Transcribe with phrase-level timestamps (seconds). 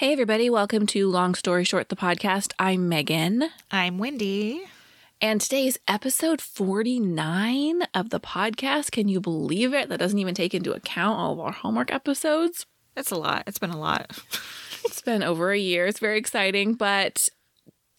[0.00, 2.54] Hey, everybody, welcome to Long Story Short, the podcast.
[2.58, 4.62] I'm Megan, I'm Wendy.
[5.20, 8.92] and today's episode 49 of the podcast.
[8.92, 9.90] Can you believe it?
[9.90, 12.64] That doesn't even take into account all of our homework episodes.
[12.96, 13.44] It's a lot.
[13.46, 14.18] It's been a lot.
[14.86, 15.84] It's been over a year.
[15.86, 16.72] It's very exciting.
[16.72, 17.28] But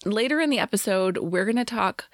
[0.03, 2.05] later in the episode, we're going to talk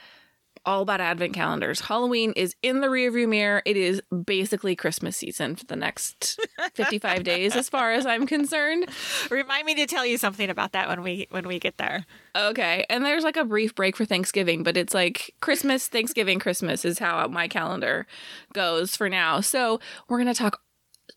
[0.68, 1.80] all about advent calendars.
[1.80, 3.64] Halloween is in the rearview mirror.
[3.66, 6.40] It is basically Christmas season for the next
[6.74, 8.90] 55 days, as far as I'm concerned.
[9.32, 12.06] Remind me to tell you something about that when we when we get there.
[12.36, 12.86] Okay.
[12.90, 17.00] And there's like a brief break for Thanksgiving, but it's like Christmas, Thanksgiving, Christmas is
[17.00, 18.06] how my calendar
[18.54, 19.40] goes for now.
[19.40, 20.62] So we're going to talk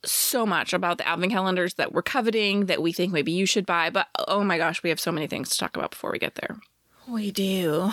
[0.05, 3.67] so much about the advent calendars that we're coveting that we think maybe you should
[3.67, 3.91] buy.
[3.91, 6.37] But oh my gosh, we have so many things to talk about before we get
[6.37, 6.57] there.
[7.09, 7.91] We do.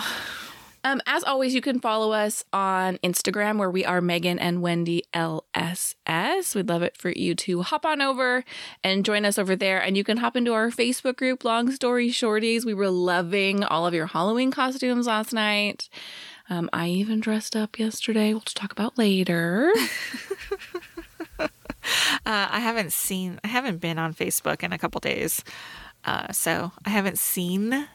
[0.88, 5.02] Um, as always, you can follow us on Instagram where we are Megan and Wendy
[5.12, 6.54] LSS.
[6.54, 8.42] We'd love it for you to hop on over
[8.82, 9.82] and join us over there.
[9.82, 12.64] And you can hop into our Facebook group, Long Story Shorties.
[12.64, 15.90] We were loving all of your Halloween costumes last night.
[16.48, 18.32] Um, I even dressed up yesterday.
[18.32, 19.70] We'll talk about later.
[22.26, 23.40] Uh, I haven't seen.
[23.42, 25.42] I haven't been on Facebook in a couple days,
[26.04, 27.88] uh, so I haven't seen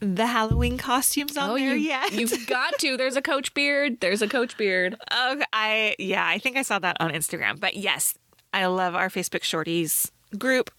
[0.00, 2.12] the Halloween costumes on there Oh, you, yet.
[2.12, 2.96] you've got to.
[2.96, 4.00] There's a Coach Beard.
[4.00, 4.94] There's a Coach Beard.
[5.10, 7.58] Okay, I yeah, I think I saw that on Instagram.
[7.60, 8.14] But yes,
[8.52, 10.70] I love our Facebook Shorties group.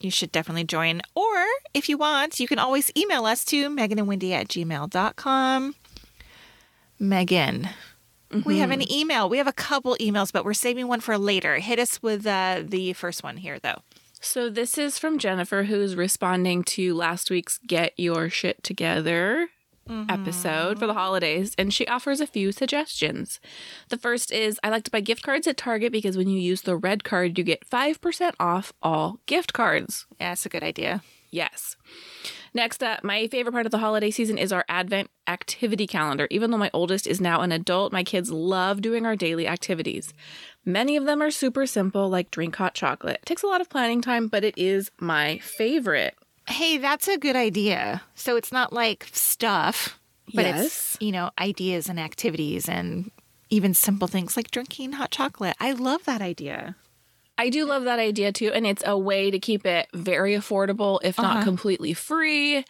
[0.00, 1.00] You should definitely join.
[1.14, 5.74] Or if you want, you can always email us to Megan and Wendy at gmail.com.
[6.98, 7.68] Megan.
[8.44, 9.28] We have an email.
[9.28, 11.56] We have a couple emails, but we're saving one for later.
[11.58, 13.80] Hit us with uh, the first one here, though.
[14.20, 19.48] So this is from Jennifer, who's responding to last week's "Get Your Shit Together"
[19.88, 20.10] mm-hmm.
[20.10, 23.40] episode for the holidays, and she offers a few suggestions.
[23.88, 26.62] The first is I like to buy gift cards at Target because when you use
[26.62, 30.06] the red card, you get five percent off all gift cards.
[30.20, 31.02] Yeah, that's a good idea.
[31.30, 31.76] Yes.
[32.54, 36.26] Next up, my favorite part of the holiday season is our Advent activity calendar.
[36.30, 40.14] Even though my oldest is now an adult, my kids love doing our daily activities.
[40.68, 43.20] Many of them are super simple, like drink hot chocolate.
[43.22, 46.14] It takes a lot of planning time, but it is my favorite.
[46.48, 48.02] Hey, that's a good idea.
[48.16, 49.98] So it's not like stuff,
[50.34, 50.66] but Yes.
[50.66, 53.10] it's, you know, ideas and activities and
[53.48, 55.54] even simple things like drinking hot chocolate.
[55.60, 56.74] I love that idea.
[57.38, 60.98] I do love that idea too, and it's a way to keep it very affordable,
[61.04, 61.44] if not Uh-huh.
[61.44, 62.64] completely free.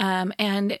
[0.00, 0.78] Um, and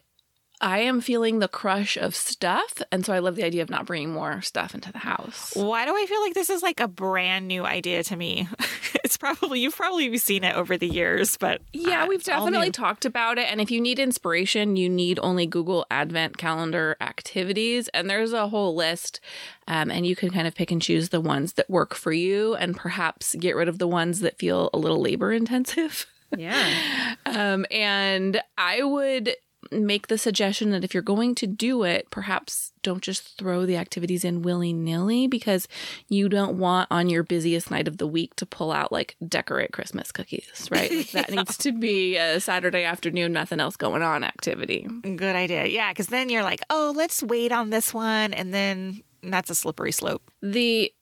[0.60, 3.86] I am feeling the crush of stuff, and so I love the idea of not
[3.86, 5.52] bringing more stuff into the house.
[5.54, 8.48] Why do I feel like this is like a brand new idea to me?
[9.04, 13.04] it's probably you've probably seen it over the years, but Yeah, uh, we've definitely talked
[13.04, 13.50] about it.
[13.50, 18.48] And if you need inspiration, you need only Google Advent Calendar activities, and there's a
[18.48, 19.20] whole list.
[19.68, 22.54] Um, and you can kind of pick and choose the ones that work for you,
[22.56, 26.06] and perhaps get rid of the ones that feel a little labor intensive.
[26.36, 27.14] yeah.
[27.26, 29.34] Um, and I would
[29.70, 33.76] make the suggestion that if you're going to do it, perhaps don't just throw the
[33.76, 35.68] activities in willy nilly because
[36.08, 39.72] you don't want on your busiest night of the week to pull out like decorate
[39.72, 40.90] Christmas cookies, right?
[40.90, 44.86] Like that needs to be a Saturday afternoon, nothing else going on activity.
[45.02, 45.66] Good idea.
[45.66, 49.54] Yeah, because then you're like, oh, let's wait on this one, and then that's a
[49.54, 50.22] slippery slope.
[50.42, 50.92] The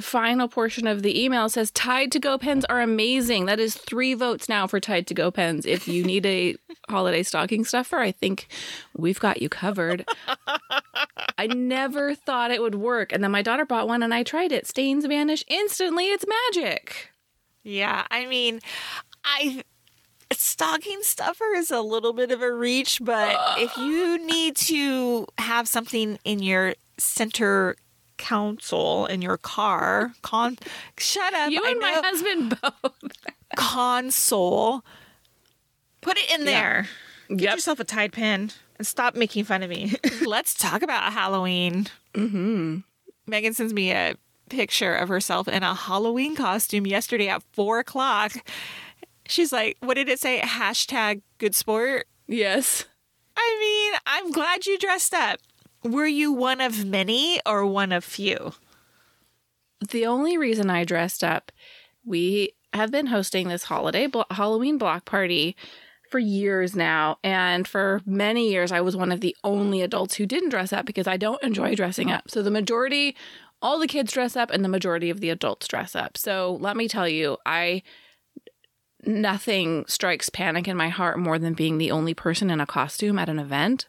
[0.00, 3.46] final portion of the email says Tide to Go pens are amazing.
[3.46, 5.64] That is three votes now for Tide to Go pens.
[5.66, 6.56] If you need a
[6.88, 8.48] holiday stocking stuffer, I think
[8.96, 10.06] we've got you covered.
[11.38, 13.12] I never thought it would work.
[13.12, 14.66] And then my daughter bought one and I tried it.
[14.66, 16.06] Stains vanish instantly.
[16.06, 16.24] It's
[16.54, 17.10] magic.
[17.62, 18.60] Yeah, I mean,
[19.24, 19.64] I
[20.32, 25.68] stocking stuffer is a little bit of a reach, but if you need to have
[25.68, 27.76] something in your center
[28.18, 30.58] console in your car, con
[30.98, 31.50] shut up.
[31.50, 32.92] You and my husband both.
[33.56, 34.84] console,
[36.00, 36.52] put it in Yeah.
[36.52, 36.88] there.
[37.28, 37.54] Get Yep.
[37.56, 39.94] yourself a Tide pen and stop making fun of me.
[40.24, 41.88] Let's talk about Halloween.
[42.14, 42.78] Mm-hmm.
[43.26, 44.14] Megan sends me a
[44.48, 48.32] picture of herself in a Halloween costume yesterday at four o'clock.
[49.26, 50.38] She's like, what did it say?
[50.40, 52.06] Hashtag good sport.
[52.28, 52.84] Yes.
[53.36, 55.40] I mean, I'm glad you dressed up.
[55.86, 58.52] Were you one of many or one of few?
[59.90, 61.52] the only reason I dressed up,
[62.04, 65.56] we have been hosting this holiday blo- Halloween block party
[66.10, 67.18] for years now.
[67.24, 70.86] And for many years, I was one of the only adults who didn't dress up
[70.86, 72.30] because I don't enjoy dressing up.
[72.30, 73.16] So the majority,
[73.60, 76.16] all the kids dress up and the majority of the adults dress up.
[76.16, 77.82] So let me tell you, I.
[79.08, 83.20] Nothing strikes panic in my heart more than being the only person in a costume
[83.20, 83.86] at an event.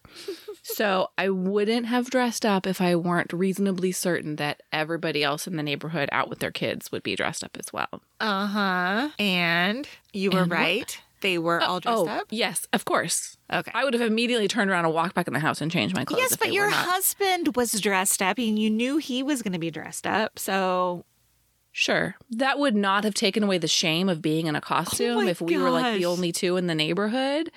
[0.68, 5.56] So I wouldn't have dressed up if I weren't reasonably certain that everybody else in
[5.56, 8.02] the neighborhood out with their kids would be dressed up as well.
[8.20, 9.10] Uh huh.
[9.18, 10.58] And you were And what?
[10.58, 11.02] right.
[11.22, 12.28] They were all dressed oh, up.
[12.30, 13.38] yes, of course.
[13.52, 13.72] Okay.
[13.74, 16.06] I would have immediately turned around and walked back in the house and changed my
[16.06, 16.20] clothes.
[16.22, 19.72] yes, but your husband was dressed up and you knew he was going to be
[19.72, 20.38] dressed up.
[20.38, 21.06] So
[21.72, 22.16] Sure.
[22.32, 25.40] That would not have taken away the shame of being in a costume Oh if
[25.40, 27.52] we were like the only two in the neighborhood.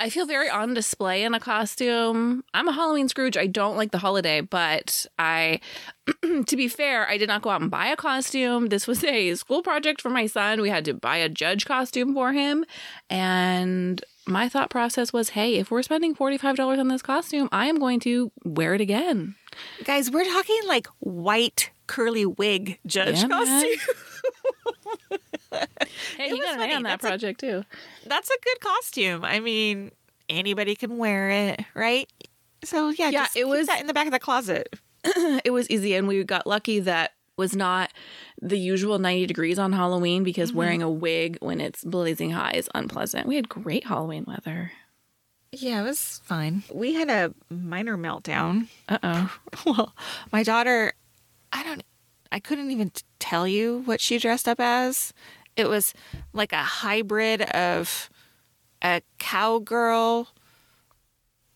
[0.00, 2.42] I feel very on display in a costume.
[2.54, 3.36] I'm a Halloween Scrooge.
[3.36, 5.60] I don't like the holiday, but I,
[6.46, 8.68] to be fair, I did not go out and buy a costume.
[8.68, 10.62] This was a school project for my son.
[10.62, 12.64] We had to buy a judge costume for him.
[13.10, 17.78] And my thought process was hey, if we're spending $45 on this costume, I am
[17.78, 19.34] going to wear it again.
[19.84, 23.70] Guys, we're talking like white curly wig judge Yeah, costume.
[25.52, 25.66] Hey,
[26.18, 26.72] It you was got an funny.
[26.72, 27.64] eye on that That's a- project too.
[28.06, 29.24] That's a good costume.
[29.24, 29.90] I mean,
[30.28, 32.10] anybody can wear it, right?
[32.64, 34.74] So yeah, Yeah, just it was- that in the back of the closet.
[35.04, 37.90] it was easy and we got lucky that was not
[38.42, 40.58] the usual 90 degrees on Halloween because mm-hmm.
[40.58, 43.26] wearing a wig when it's blazing hot is unpleasant.
[43.26, 44.72] We had great Halloween weather.
[45.52, 46.62] Yeah, it was fine.
[46.72, 48.68] We had a minor meltdown.
[48.88, 49.32] Uh-oh.
[49.66, 49.94] Well,
[50.30, 50.92] my daughter,
[51.52, 51.82] I don't,
[52.30, 55.12] I couldn't even tell you what she dressed up as.
[55.56, 55.94] It was
[56.32, 58.10] like a hybrid of
[58.82, 60.28] a cowgirl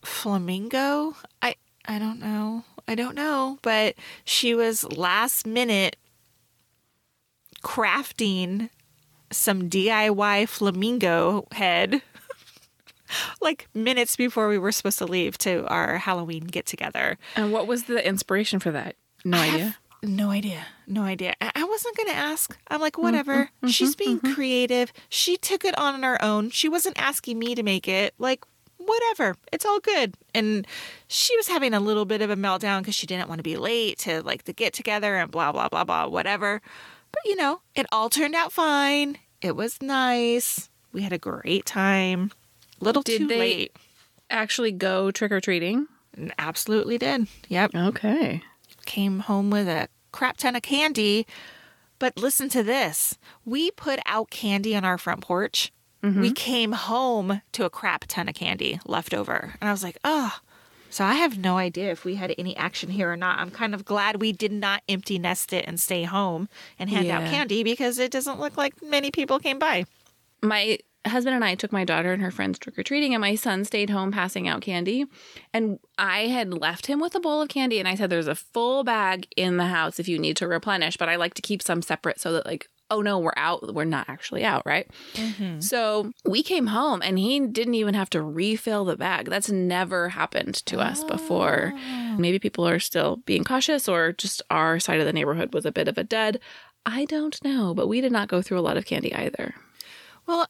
[0.03, 1.15] flamingo.
[1.41, 1.55] I,
[1.85, 2.63] I don't know.
[2.87, 3.57] I don't know.
[3.61, 5.95] But she was last minute
[7.63, 8.69] crafting
[9.31, 12.01] some DIY flamingo head.
[13.41, 17.17] like minutes before we were supposed to leave to our Halloween get together.
[17.35, 18.95] And what was the inspiration for that?
[19.23, 19.75] No I have idea.
[20.07, 20.65] No idea.
[20.87, 21.33] No idea.
[21.41, 22.57] I I wasn't going to ask.
[22.67, 23.35] I'm like, mm-hmm, whatever.
[23.45, 24.33] Mm-hmm, She's being mm-hmm.
[24.33, 24.93] creative.
[25.09, 26.49] She took it on her own.
[26.51, 28.13] She wasn't asking me to make it.
[28.19, 28.45] Like,
[28.77, 29.35] whatever.
[29.51, 30.15] It's all good.
[30.33, 30.67] And
[31.07, 33.57] she was having a little bit of a meltdown because she didn't want to be
[33.57, 36.61] late to like the get together and blah, blah, blah, blah, whatever.
[37.11, 39.17] But, you know, it all turned out fine.
[39.41, 40.69] It was nice.
[40.91, 42.31] We had a great time.
[42.79, 43.75] Little Did too they- late.
[44.29, 45.87] Actually go trick-or-treating?
[46.39, 47.27] Absolutely did.
[47.47, 47.75] Yep.
[47.75, 48.41] Okay.
[48.85, 51.27] came home with a crap ton of candy.
[51.99, 55.71] But listen to this we put out candy on our front porch.
[56.01, 56.21] Mm-hmm.
[56.21, 59.55] We came home to a crap ton of candy left over.
[59.59, 60.39] And I was like, oh.
[60.89, 63.39] So I have no idea if we had any action here or not.
[63.39, 66.47] I'm kind of glad we did not empty nest it and stay home
[66.79, 69.85] and hand out candy because it doesn't look like many people came by.
[70.41, 70.77] my
[71.09, 73.65] husband and I took my daughter and her friends trick or treating, and my son
[73.65, 75.05] stayed home passing out candy.
[75.53, 78.35] And I had left him with a bowl of candy, and I said, There's a
[78.35, 81.61] full bag in the house if you need to replenish, but I like to keep
[81.61, 83.73] some separate so that, like, oh no, we're out.
[83.73, 84.89] We're not actually out, right?
[85.13, 85.59] Mm-hmm.
[85.59, 89.29] So we came home, and he didn't even have to refill the bag.
[89.29, 91.73] That's never happened to us before.
[91.75, 92.15] Ah.
[92.17, 95.71] Maybe people are still being cautious, or just our side of the neighborhood was a
[95.71, 96.39] bit of a dud.
[96.85, 99.55] I don't know, but we did not go through a lot of candy either.
[100.27, 100.47] Well,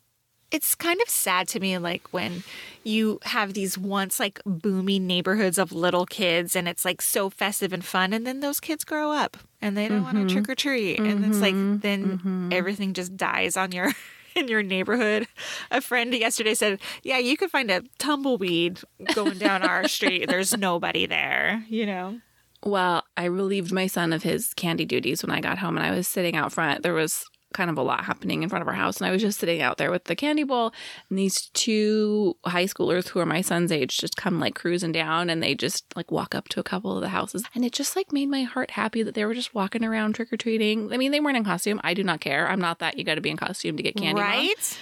[0.56, 2.44] it's kind of sad to me, like when
[2.86, 7.74] you have these once like booming neighborhoods of little kids and it's like so festive
[7.74, 10.30] and fun, and then those kids grow up and they don't want to mm-hmm.
[10.30, 11.80] trick or treat, and it's like mm-hmm.
[11.80, 12.54] then mm-hmm.
[12.54, 13.92] everything just dies on your.
[14.38, 15.30] In your neighborhood,
[15.72, 18.82] a friend yesterday said, "Yeah, you could find a tumbleweed
[19.14, 20.28] going down our street.
[20.28, 22.20] There's nobody there, you know."
[22.62, 25.96] Well, I relieved my son of his candy duties when I got home and I
[25.96, 26.84] was sitting out front.
[26.84, 27.26] There was
[27.56, 29.62] kind of a lot happening in front of our house and I was just sitting
[29.62, 30.74] out there with the candy bowl
[31.10, 35.30] and these two high schoolers who are my son's age just come like cruising down
[35.30, 37.96] and they just like walk up to a couple of the houses and it just
[37.96, 40.92] like made my heart happy that they were just walking around trick or treating.
[40.94, 41.80] I mean, they weren't in costume.
[41.84, 42.48] I do not care.
[42.48, 44.22] I'm not that you got to be in costume to get candy.
[44.22, 44.30] Mom.
[44.30, 44.78] right?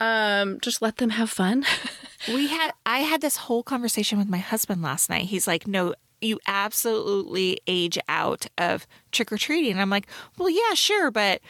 [0.00, 1.64] Um just let them have fun.
[2.26, 5.26] We had I had this whole conversation with my husband last night.
[5.26, 10.50] He's like, "No, you absolutely age out of trick or treating." And I'm like, "Well,
[10.50, 11.40] yeah, sure, but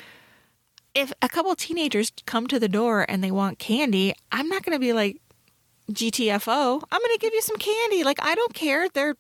[0.99, 4.75] if a couple teenagers come to the door and they want candy, I'm not going
[4.75, 5.21] to be like
[5.93, 6.83] GTFO.
[6.91, 8.03] I'm going to give you some candy.
[8.03, 8.89] Like I don't care.
[8.89, 9.15] They're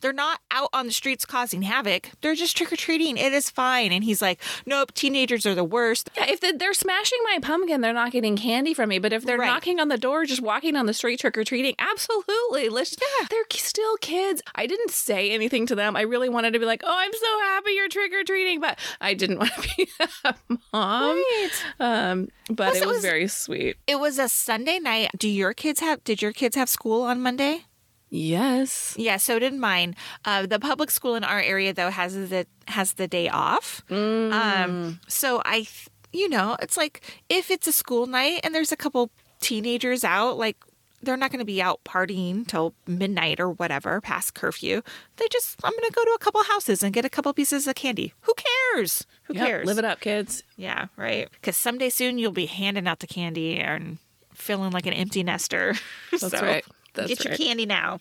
[0.00, 2.10] they're not out on the streets causing havoc.
[2.20, 3.16] They're just trick or treating.
[3.16, 6.74] It is fine." And he's like, "Nope, teenagers are the worst." Yeah, if they- they're
[6.74, 8.98] smashing my pumpkin, they're not getting candy from me.
[8.98, 9.46] But if they're Right.
[9.46, 12.68] knocking on the door, just walking on the street trick or treating, absolutely.
[12.68, 12.96] Let's.
[13.30, 14.42] They're still kids.
[14.54, 15.96] I didn't say anything to them.
[15.96, 18.78] I really wanted to be like, "Oh, I'm so happy you're trick or treating," but
[19.00, 20.36] I didn't want to be that
[20.72, 21.16] mom.
[21.16, 21.50] Right.
[21.80, 23.76] Um, but Plus, it it was, was- very sweet.
[23.86, 25.10] It was a Sunday night.
[25.16, 27.65] Do your kids have did your kids have school on Monday?
[28.08, 28.94] Yes.
[28.98, 29.96] Yeah, so did mine.
[30.24, 33.82] Uh, the public school in our area though has the has the day off.
[33.90, 38.72] Um, so I, th- you know, it's like if it's a school night and there's
[38.72, 39.10] a couple
[39.40, 40.56] teenagers out, like
[41.02, 44.82] they're not going to be out partying till midnight or whatever past curfew.
[45.16, 47.66] They just, I'm going to go to a couple houses and get a couple pieces
[47.68, 48.12] of candy.
[48.22, 48.32] Who
[48.74, 49.06] cares?
[49.24, 49.66] Who Yep, cares?
[49.66, 50.42] Live it up, kids.
[50.56, 51.28] Yeah, right.
[51.32, 53.98] Because someday soon you'll be handing out the candy and
[54.34, 55.74] feeling like an empty nester.
[56.10, 56.64] That's right.
[56.96, 57.38] That's get right.
[57.38, 58.00] your candy now.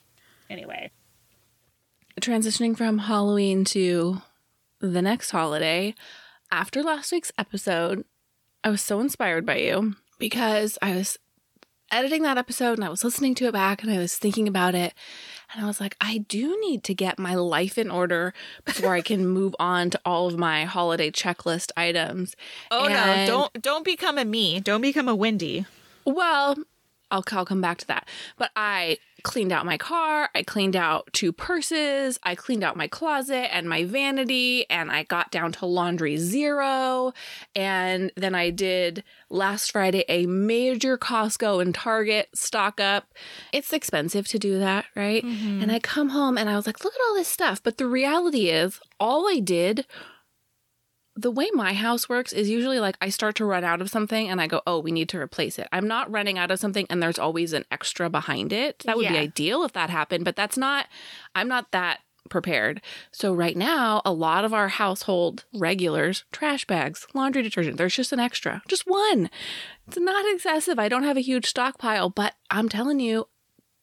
[0.50, 0.92] Anyway.
[2.22, 4.22] transitioning from Halloween to
[4.80, 5.96] the next holiday,
[6.52, 8.06] after last week's episode,
[8.64, 11.18] I was so inspired by you because I was
[11.92, 14.74] editing that episode and I was listening to it back and I was thinking about
[14.76, 14.94] it.
[15.54, 18.34] And I was like, I do need to get my life in order
[18.66, 22.36] before I can move on to all of my holiday checklist items.
[22.72, 23.26] Oh And- no!
[23.52, 24.60] Don't don't become a me.
[24.60, 25.66] Don't become a Wendy.
[26.06, 26.56] Well,
[27.16, 28.08] I'll, I'll come back to that.
[28.38, 30.30] But I cleaned out my car.
[30.36, 32.20] I cleaned out two purses.
[32.24, 34.70] I cleaned out my closet and my vanity.
[34.70, 37.14] And I got down to laundry zero.
[37.56, 43.08] And then I did last Friday a major Costco and Target stock up.
[43.52, 45.24] It's expensive to do that, right?
[45.24, 45.62] Mm-hmm.
[45.62, 47.64] And I come home and I was like, look at all this stuff.
[47.64, 49.86] But the reality is, all I did
[51.16, 54.30] the way my house works is usually like I start to run out of something
[54.30, 55.68] and I go, oh, we need to replace it.
[55.72, 58.84] I'm not running out of something and there's always an extra behind it.
[58.86, 60.88] That would be ideal if that happened, but that's not,
[61.34, 62.82] I'm not that prepared.
[63.12, 68.12] So right now, a lot of our household regulars, trash bags, laundry detergent, there's just
[68.12, 69.30] an extra, just one.
[69.88, 70.80] It's not excessive.
[70.80, 73.28] I don't have a huge stockpile, but I'm telling you,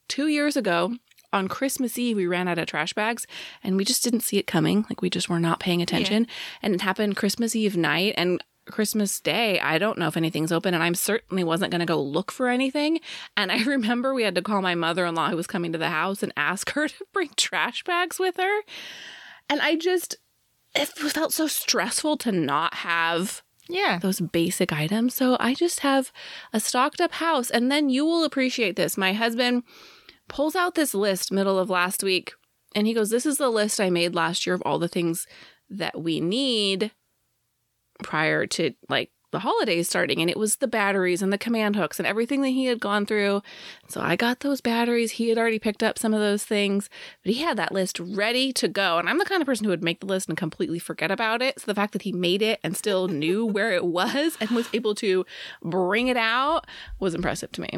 [0.08, 0.96] two years ago,
[1.32, 3.26] on Christmas Eve, we ran out of trash bags
[3.64, 4.84] and we just didn't see it coming.
[4.88, 6.26] Like we just were not paying attention.
[6.62, 9.58] And it happened Christmas Eve night and Christmas Day.
[9.58, 12.48] I don't know if anything's open and I certainly wasn't going to go look for
[12.48, 13.00] anything.
[13.36, 15.78] And I remember we had to call my mother in law who was coming to
[15.78, 18.60] the house and ask her to bring trash bags with her.
[19.50, 20.16] And I just,
[20.74, 23.98] it felt so stressful to not have Yeah.
[23.98, 25.14] those basic items.
[25.14, 26.12] So I just have
[26.52, 27.50] a stocked up house.
[27.50, 28.96] And then you will appreciate this.
[28.96, 29.64] My husband
[30.28, 32.32] pulls out this list middle of last week
[32.74, 35.26] and he goes, This is the list I made last year of all the things
[35.70, 36.92] that we need
[38.02, 40.20] prior to like the holidays starting.
[40.20, 43.04] And it was the batteries and the command hooks and everything that he had gone
[43.04, 43.42] through.
[43.88, 45.12] So I got those batteries.
[45.12, 46.88] He had already picked up some of those things,
[47.24, 48.98] but he had that list ready to go.
[48.98, 51.42] And I'm the kind of person who would make the list and completely forget about
[51.42, 51.58] it.
[51.58, 54.68] So the fact that he made it and still knew where it was and was
[54.72, 55.26] able to
[55.62, 56.66] bring it out
[57.00, 57.68] was impressive to me.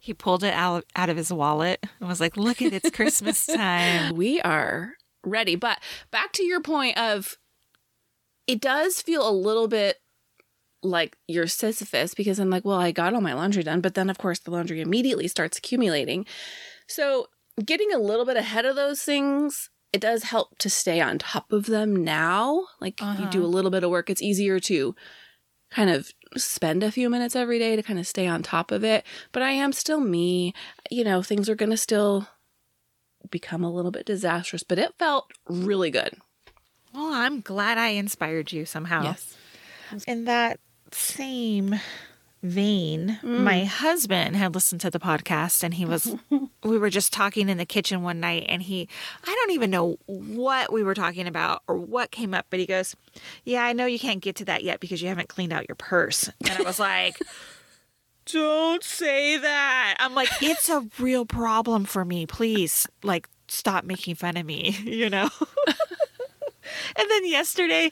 [0.00, 3.46] He pulled it out out of his wallet and was like, "Look at it's Christmas
[3.54, 5.54] time." We are ready.
[5.54, 5.78] But
[6.10, 7.38] back to your point of
[8.46, 10.01] it does feel a little bit
[10.82, 14.10] like you're Sisyphus because I'm like, well, I got all my laundry done, but then
[14.10, 16.26] of course the laundry immediately starts accumulating.
[16.88, 17.28] So
[17.64, 21.52] getting a little bit ahead of those things, it does help to stay on top
[21.52, 22.66] of them now.
[22.80, 23.30] Like you Uh-huh.
[23.30, 24.94] do a little bit of work, it's easier to
[25.70, 28.82] kind of spend a few minutes every day to kind of stay on top of
[28.84, 29.04] it.
[29.32, 30.52] But I am still me.
[30.90, 32.26] You know, things are going to still
[33.30, 36.14] become a little bit disastrous, but it felt really good.
[36.92, 39.02] Well, I'm glad I inspired you somehow.
[39.04, 39.36] Yes.
[40.06, 40.58] In that
[40.94, 41.80] same
[42.42, 43.40] vein, mm.
[43.40, 46.16] my husband had listened to the podcast and he was,
[46.64, 48.88] we were just talking in the kitchen one night and he,
[49.24, 52.66] I don't even know what we were talking about or what came up, but he
[52.66, 52.96] goes,
[53.44, 55.76] Yeah, I know you can't get to that yet because you haven't cleaned out your
[55.76, 56.28] purse.
[56.40, 57.18] And I was like,
[58.26, 59.96] Don't say that.
[59.98, 62.26] I'm like, It's a real problem for me.
[62.26, 65.28] Please, like, stop making fun of me, you know?
[66.96, 67.90] And then yesterday,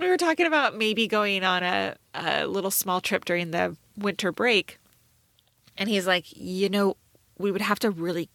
[0.00, 4.32] we were talking about maybe going on a, a little small trip during the winter
[4.32, 4.78] break.
[5.76, 6.96] And he's like, you know,
[7.38, 8.28] we would have to really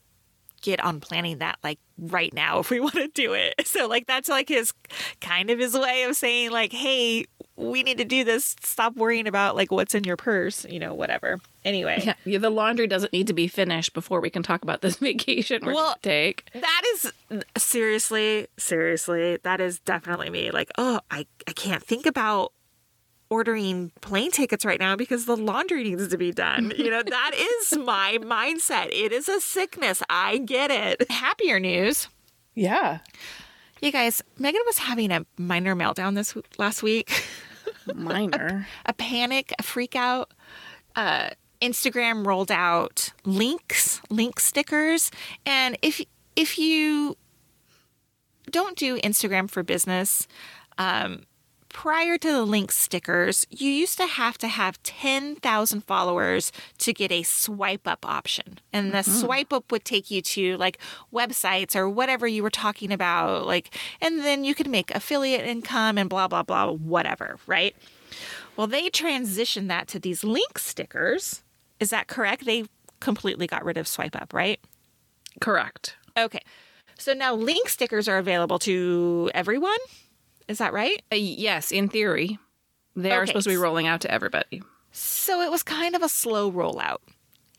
[0.66, 3.54] get on planning that like right now if we want to do it.
[3.66, 4.74] So like that's like his
[5.22, 8.56] kind of his way of saying like, hey, we need to do this.
[8.62, 11.40] Stop worrying about like what's in your purse, you know, whatever.
[11.64, 12.02] Anyway.
[12.04, 14.96] Yeah, yeah, the laundry doesn't need to be finished before we can talk about this
[15.10, 16.50] vacation we're Well- take.
[16.54, 17.12] That is
[17.58, 20.52] seriously, seriously, that is definitely me.
[20.52, 22.52] Like, oh, I, I can't think about
[23.30, 26.72] ordering plane tickets right now because the laundry needs to be done.
[26.78, 28.88] You know, that is my mindset.
[28.92, 30.02] It is a sickness.
[30.10, 31.10] I get it.
[31.10, 32.08] Happier news.
[32.54, 33.00] Yeah.
[33.82, 37.12] You guys, Megan was having a minor meltdown this last week.
[37.94, 38.68] Minor.
[38.86, 40.32] a panic, a freak out.
[40.96, 41.30] Uh,
[41.62, 45.12] Instagram rolled out links, link stickers,
[45.46, 46.02] and if
[46.36, 47.16] if you
[48.50, 50.28] don't do Instagram for business,
[50.78, 51.24] um,
[51.76, 57.12] prior to the link stickers, you used to have to have 10,000 followers to get
[57.12, 58.60] a swipe up option.
[58.72, 59.12] And the mm-hmm.
[59.12, 60.78] swipe up would take you to like
[61.14, 63.46] websites or whatever you were talking about.
[63.46, 67.76] Like, and then you could make affiliate income and blah, blah, blah, whatever, right?
[68.56, 71.44] Well, they transitioned that to these link stickers.
[71.82, 72.46] Is that correct?
[72.46, 72.64] They
[73.02, 74.62] completely got rid of swipe up, right?
[75.42, 75.98] Correct.
[76.16, 76.42] Okay.
[76.98, 79.78] So now link stickers are available to everyone.
[80.48, 81.02] Is that right?
[81.12, 82.38] Uh, yes, in theory,
[82.96, 84.62] they are supposed to be rolling out to everybody.
[84.92, 87.00] So it was kind of a slow rollout.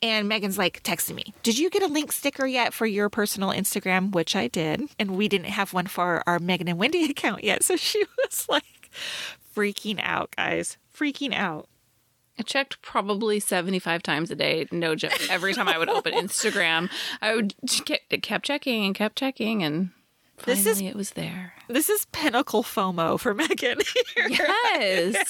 [0.02, 3.50] And Megan's like texting me, Did you get a link sticker yet for your personal
[3.50, 4.12] Instagram?
[4.12, 4.82] Which I did.
[4.98, 7.62] And we didn't have one for our Megan and Wendy account yet.
[7.64, 8.90] So she was like
[9.54, 10.76] freaking out, guys.
[10.94, 11.68] Freaking out.
[12.38, 15.30] I checked probably 75 times a day, no joke.
[15.30, 16.90] Every time I would open Instagram,
[17.22, 17.54] I would
[18.22, 19.90] kept checking and kept checking and
[20.38, 21.52] finally This is- it was there.
[21.68, 23.78] This is pinnacle FOMO for Megan.
[24.14, 24.28] here.
[24.28, 25.26] Yes.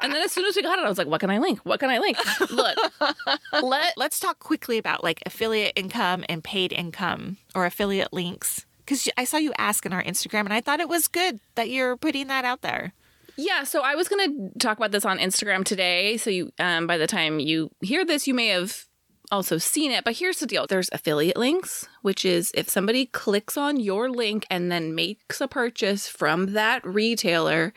[0.00, 1.60] and then as soon as we got it, I was like, what can I link?
[1.64, 2.18] What can I link?
[2.50, 2.76] Look,
[3.62, 8.66] let Let's talk quickly about like affiliate income and paid income or affiliate links.
[8.84, 11.70] Because I saw you ask in our Instagram and I thought it was good that
[11.70, 12.92] you're putting that out there.
[13.36, 16.16] Yeah, so I was going to talk about this on Instagram today.
[16.16, 18.84] So you, um, by the time you hear this, you may have
[19.30, 20.04] also seen it.
[20.04, 24.46] But here's the deal: there's affiliate links, which is if somebody clicks on your link
[24.50, 27.72] and then makes a purchase from that retailer,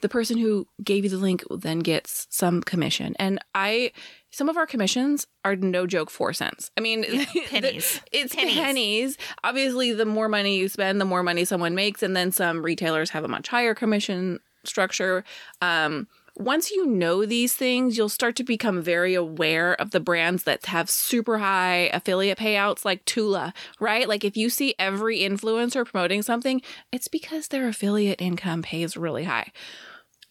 [0.00, 3.14] the person who gave you the link then gets some commission.
[3.18, 3.92] And I,
[4.30, 6.70] some of our commissions are no joke four cents.
[6.76, 7.04] I mean,
[7.48, 8.00] pennies.
[8.12, 8.54] it's Pennies.
[8.54, 9.18] pennies.
[9.42, 13.10] Obviously, the more money you spend, the more money someone makes, and then some retailers
[13.10, 15.24] have a much higher commission structure.
[15.62, 16.06] Um,
[16.36, 20.66] once you know these things, you'll start to become very aware of the brands that
[20.66, 24.08] have super high affiliate payouts, like Tula, right?
[24.08, 26.60] Like if you see every influencer promoting something,
[26.90, 29.52] it's because their affiliate income pays really high.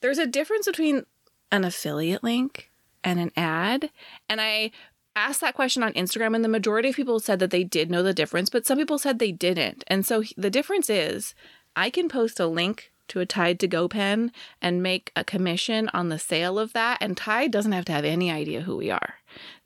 [0.02, 1.06] There's a difference between
[1.52, 2.70] an affiliate link
[3.04, 3.90] and an ad,
[4.28, 4.72] and I
[5.16, 8.04] asked that question on Instagram, and the majority of people said that they did know
[8.04, 9.84] the difference, but some people said they didn't.
[9.88, 11.36] And so the difference is
[11.76, 14.32] I can post a link to a Tide to Go pen
[14.62, 18.06] and make a commission on the sale of that, and Tide doesn't have to have
[18.06, 19.16] any idea who we are.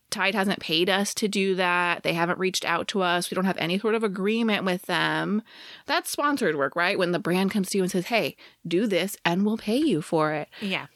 [0.10, 2.03] Tide hasn't paid us to do that.
[2.03, 3.29] They haven't reached out to us.
[3.29, 5.41] We don't have any sort of agreement with them.
[5.85, 6.98] That's sponsored work, right?
[6.98, 10.01] When the brand comes to you and says, hey, do this and we'll pay you
[10.01, 10.48] for it.
[10.61, 10.88] Yeah.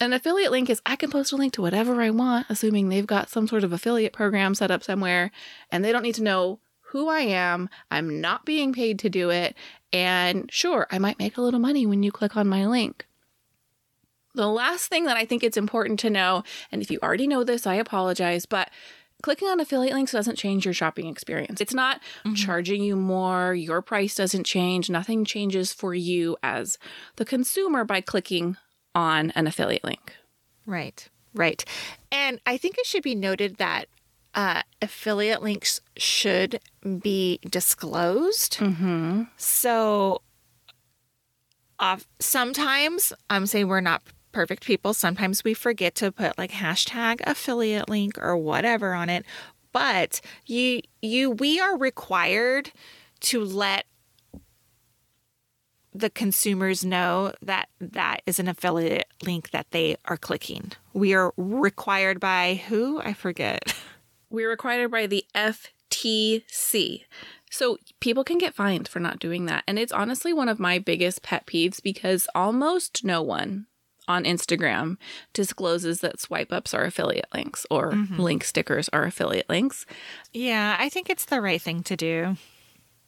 [0.00, 3.06] An affiliate link is I can post a link to whatever I want, assuming they've
[3.06, 5.30] got some sort of affiliate program set up somewhere,
[5.70, 6.58] and they don't need to know
[6.90, 7.68] who I am.
[7.90, 9.54] I'm not being paid to do it.
[9.96, 13.06] And sure, I might make a little money when you click on my link.
[14.34, 17.44] The last thing that I think it's important to know, and if you already know
[17.44, 18.68] this, I apologize, but
[19.22, 21.62] clicking on affiliate links doesn't change your shopping experience.
[21.62, 22.34] It's not mm-hmm.
[22.34, 26.76] charging you more, your price doesn't change, nothing changes for you as
[27.16, 28.58] the consumer by clicking
[28.94, 30.14] on an affiliate link.
[30.66, 31.64] Right, right.
[32.12, 33.86] And I think it should be noted that
[34.36, 36.60] uh, affiliate links should
[37.00, 38.58] be disclosed.
[38.58, 39.22] Mm-hmm.
[39.38, 40.20] So,
[41.78, 44.92] uh, sometimes I'm saying we're not perfect people.
[44.92, 49.24] Sometimes we forget to put like hashtag affiliate link or whatever on it.
[49.72, 52.72] But you, you, we are required
[53.20, 53.86] to let
[55.94, 60.72] the consumers know that that is an affiliate link that they are clicking.
[60.92, 63.00] We are required by who?
[63.00, 63.74] I forget.
[64.36, 67.04] We're required by the FTC.
[67.50, 69.64] So people can get fined for not doing that.
[69.66, 73.64] And it's honestly one of my biggest pet peeves because almost no one
[74.06, 74.98] on Instagram
[75.32, 78.20] discloses that swipe ups are affiliate links or mm-hmm.
[78.20, 79.86] link stickers are affiliate links.
[80.34, 82.36] Yeah, I think it's the right thing to do.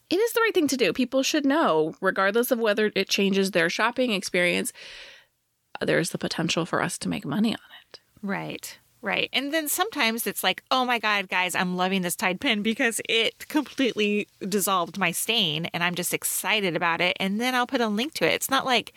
[0.09, 0.95] It is the right thing to do.
[0.95, 4.73] People should know, regardless of whether it changes their shopping experience,
[5.83, 8.01] there's the potential for us to make money on it.
[8.23, 8.79] Right.
[9.01, 9.29] Right.
[9.33, 13.01] And then sometimes it's like, oh my God, guys, I'm loving this Tide pen because
[13.09, 17.17] it completely dissolved my stain and I'm just excited about it.
[17.21, 18.35] And then I'll put a link to it.
[18.35, 18.93] It's not like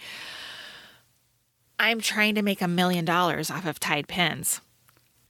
[1.77, 4.61] I'm trying to make a million dollars off of Tide pens.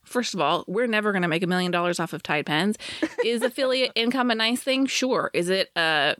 [0.04, 2.76] First of all, we're never going to make a million dollars off of Tide pens.
[3.24, 4.86] Is affiliate income a nice thing?
[4.86, 5.30] Sure.
[5.32, 6.16] Is it a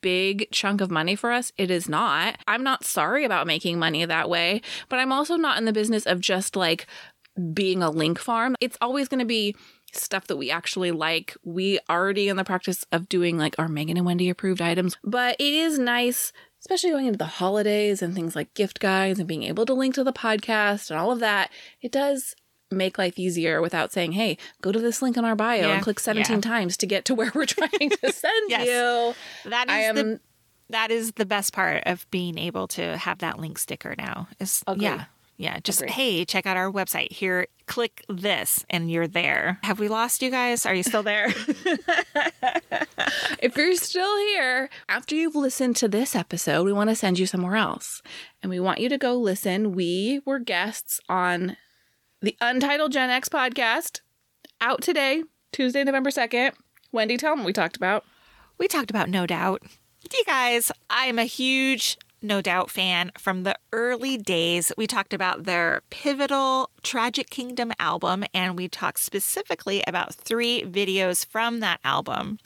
[0.00, 1.52] big chunk of money for us?
[1.56, 2.36] It is not.
[2.46, 6.06] I'm not sorry about making money that way, but I'm also not in the business
[6.06, 6.86] of just like
[7.52, 8.54] being a link farm.
[8.60, 9.56] It's always going to be
[9.92, 11.36] stuff that we actually like.
[11.44, 15.36] We already in the practice of doing like our Megan and Wendy approved items, but
[15.38, 19.42] it is nice especially going into the holidays and things like gift guides and being
[19.42, 21.50] able to link to the podcast and all of that.
[21.82, 22.34] It does
[22.70, 25.82] make life easier without saying, hey, go to this link in our bio Yeah, and
[25.82, 26.40] click 17 yeah.
[26.40, 28.66] times to get to where we're trying to send Yes.
[29.44, 29.50] you.
[29.50, 30.20] That is I am the
[30.70, 34.28] that is the best part of being able to have that link sticker now.
[34.40, 34.84] Is Agree.
[34.84, 35.04] yeah.
[35.36, 35.92] Yeah, just Agree.
[35.92, 37.10] hey, check out our website.
[37.10, 39.58] Here, click this and you're there.
[39.64, 40.64] Have we lost you guys?
[40.64, 41.26] Are you still there?
[43.40, 47.26] if you're still here, after you've listened to this episode, we want to send you
[47.26, 48.00] somewhere else.
[48.42, 49.72] And we want you to go listen.
[49.72, 51.56] We were guests on
[52.20, 54.00] the Untitled Gen X podcast
[54.60, 56.52] out today, Tuesday, November 2nd.
[56.92, 58.04] Wendy, tell them what we talked about.
[58.56, 59.62] We talked about No Doubt.
[60.12, 64.72] You guys, I'm a huge No Doubt fan from the early days.
[64.78, 71.26] We talked about their pivotal Tragic Kingdom album, and we talked specifically about three videos
[71.26, 72.38] from that album.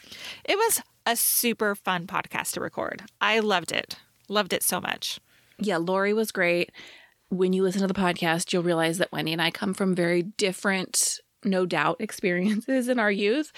[0.44, 3.04] It was a super fun podcast to record.
[3.20, 3.96] I loved it.
[4.28, 5.20] Loved it so much.
[5.60, 6.72] Yeah, Lori was great.
[7.28, 10.22] When you listen to the podcast, you'll realize that Wendy and I come from very
[10.22, 13.52] different, no doubt, experiences in our youth.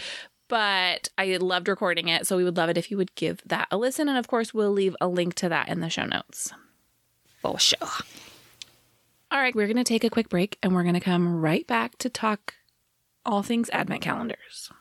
[0.50, 2.26] But I loved recording it.
[2.26, 4.08] So we would love it if you would give that a listen.
[4.08, 6.52] And of course, we'll leave a link to that in the show notes.
[7.40, 7.88] For sure.
[9.30, 11.64] All right, we're going to take a quick break and we're going to come right
[11.66, 12.54] back to talk
[13.24, 14.72] all things Advent calendars.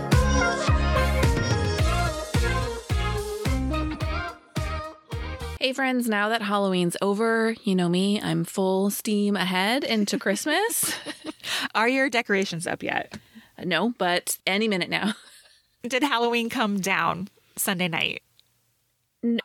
[5.64, 10.94] Hey, friends, now that Halloween's over, you know me, I'm full steam ahead into Christmas.
[11.74, 13.18] Are your decorations up yet?
[13.64, 15.14] no, but any minute now.
[15.88, 18.24] Did Halloween come down Sunday night?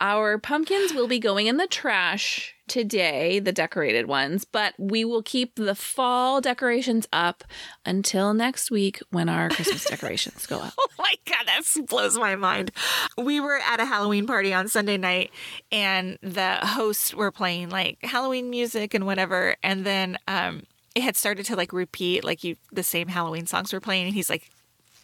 [0.00, 5.22] Our pumpkins will be going in the trash today, the decorated ones, but we will
[5.22, 7.44] keep the fall decorations up
[7.86, 10.74] until next week when our Christmas decorations go up.
[10.78, 12.72] Oh my god, that blows my mind.
[13.16, 15.30] We were at a Halloween party on Sunday night
[15.70, 20.64] and the hosts were playing like Halloween music and whatever and then um
[20.94, 24.14] it had started to like repeat like you the same Halloween songs were playing and
[24.14, 24.50] he's like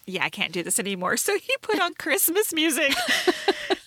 [0.06, 1.16] yeah, I can't do this anymore.
[1.24, 2.92] So he put on Christmas music.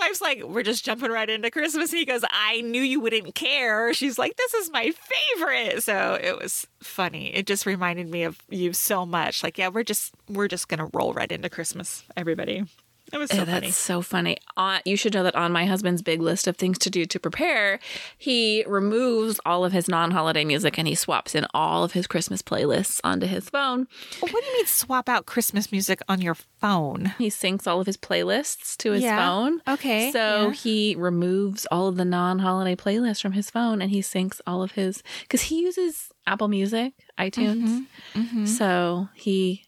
[0.00, 1.90] Wife's like, We're just jumping right into Christmas.
[1.90, 3.92] And he goes, I knew you wouldn't care.
[3.94, 4.92] She's like, This is my
[5.36, 5.82] favorite.
[5.82, 7.34] So it was funny.
[7.34, 9.42] It just reminded me of you so much.
[9.42, 12.64] Like, yeah, we're just we're just gonna roll right into Christmas, everybody.
[13.12, 13.60] It was so Yeah, funny.
[13.66, 14.36] that's so funny.
[14.56, 17.18] Uh, you should know that on my husband's big list of things to do to
[17.20, 17.78] prepare,
[18.16, 22.06] he removes all of his non holiday music and he swaps in all of his
[22.06, 23.88] Christmas playlists onto his phone.
[24.20, 27.14] What do you mean swap out Christmas music on your phone?
[27.18, 29.16] He syncs all of his playlists to his Yeah.
[29.18, 29.60] phone.
[29.68, 30.10] Okay.
[30.12, 30.52] So yeah.
[30.52, 34.62] he removes all of the non holiday playlists from his phone and he syncs all
[34.62, 37.86] of his, because he uses Apple Music, iTunes.
[38.14, 38.46] Mhm.
[38.46, 39.64] So he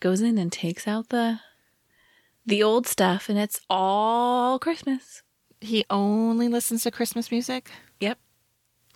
[0.00, 1.40] goes in and takes out the
[2.46, 5.22] the old stuff and it's all Christmas.
[5.60, 7.70] He only listens to Christmas music?
[8.00, 8.18] Yep.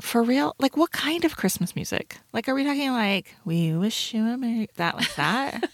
[0.00, 0.54] For real?
[0.58, 2.18] Like what kind of Christmas music?
[2.32, 5.70] Like are we talking like we wish you a merry that like that?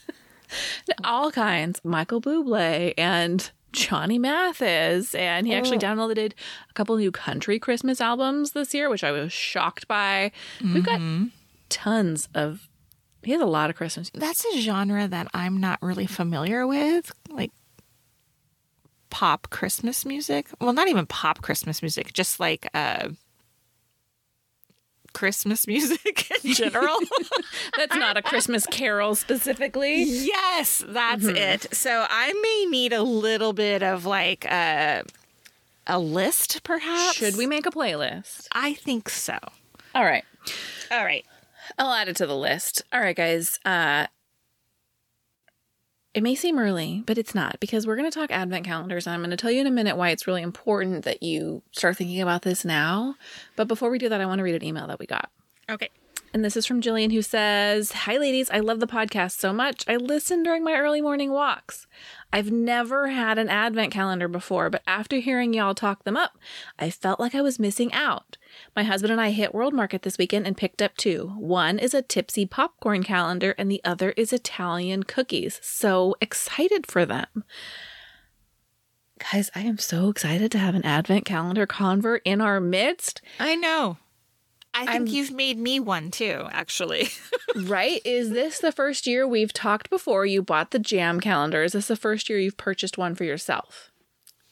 [1.05, 1.81] all kinds.
[1.85, 6.33] Michael Bublé and Johnny Mathis, and he actually downloaded
[6.71, 10.31] a couple new country Christmas albums this year, which I was shocked by.
[10.63, 11.33] We've got Mhm.
[11.71, 12.69] tons of.
[13.25, 14.11] He has a lot of Christmas.
[14.15, 17.11] That's a genre that I'm not really familiar with.
[17.29, 17.51] Like
[19.15, 20.49] pop Christmas music.
[20.61, 23.11] Well, not even pop Christmas music, just like uh
[25.13, 26.97] Christmas music in general.
[27.77, 30.03] That's not a Christmas carol specifically.
[30.03, 31.37] yes, that's Mhm.
[31.37, 31.75] it.
[31.75, 35.05] So I may need a little bit of like a
[35.87, 37.15] a list perhaps.
[37.15, 38.49] Should we make a playlist?
[38.53, 39.39] I think so.
[39.95, 40.25] All right.
[40.91, 41.25] All right.
[41.79, 42.83] I'll add it to the list.
[42.93, 43.61] All right, guys.
[43.65, 44.07] Uh
[46.15, 49.07] it may seem early, but it's not because we're going to talk advent calendars.
[49.07, 51.63] And I'm going to tell you in a minute why it's really important that you
[51.73, 53.17] start thinking about this now.
[53.57, 55.31] But before we do that, I want to read an email that we got.
[55.69, 55.91] Okay.
[56.33, 58.51] And this is from Jillian who says, Hi, ladies.
[58.51, 59.85] I love the podcast so much.
[59.89, 61.87] I listen during my early morning walks.
[62.33, 66.37] I've never had an advent calendar before, but after hearing y'all talk them up,
[66.79, 68.37] I felt like I was missing out.
[68.77, 71.33] My husband and I hit World Market this weekend and picked up two.
[71.39, 75.61] One is a tipsy popcorn calendar, and the other is Italian cookies.
[75.63, 77.45] So excited for them.
[79.33, 83.23] Guys, I am so excited to have an advent calendar convert in our midst.
[83.39, 83.99] I know.
[84.77, 87.11] I think I'm- you've made me one too, actually.
[87.55, 88.01] right?
[88.05, 91.63] Is this the first year we've talked before you bought the jam calendar?
[91.63, 93.93] Is this the first year you've purchased one for yourself?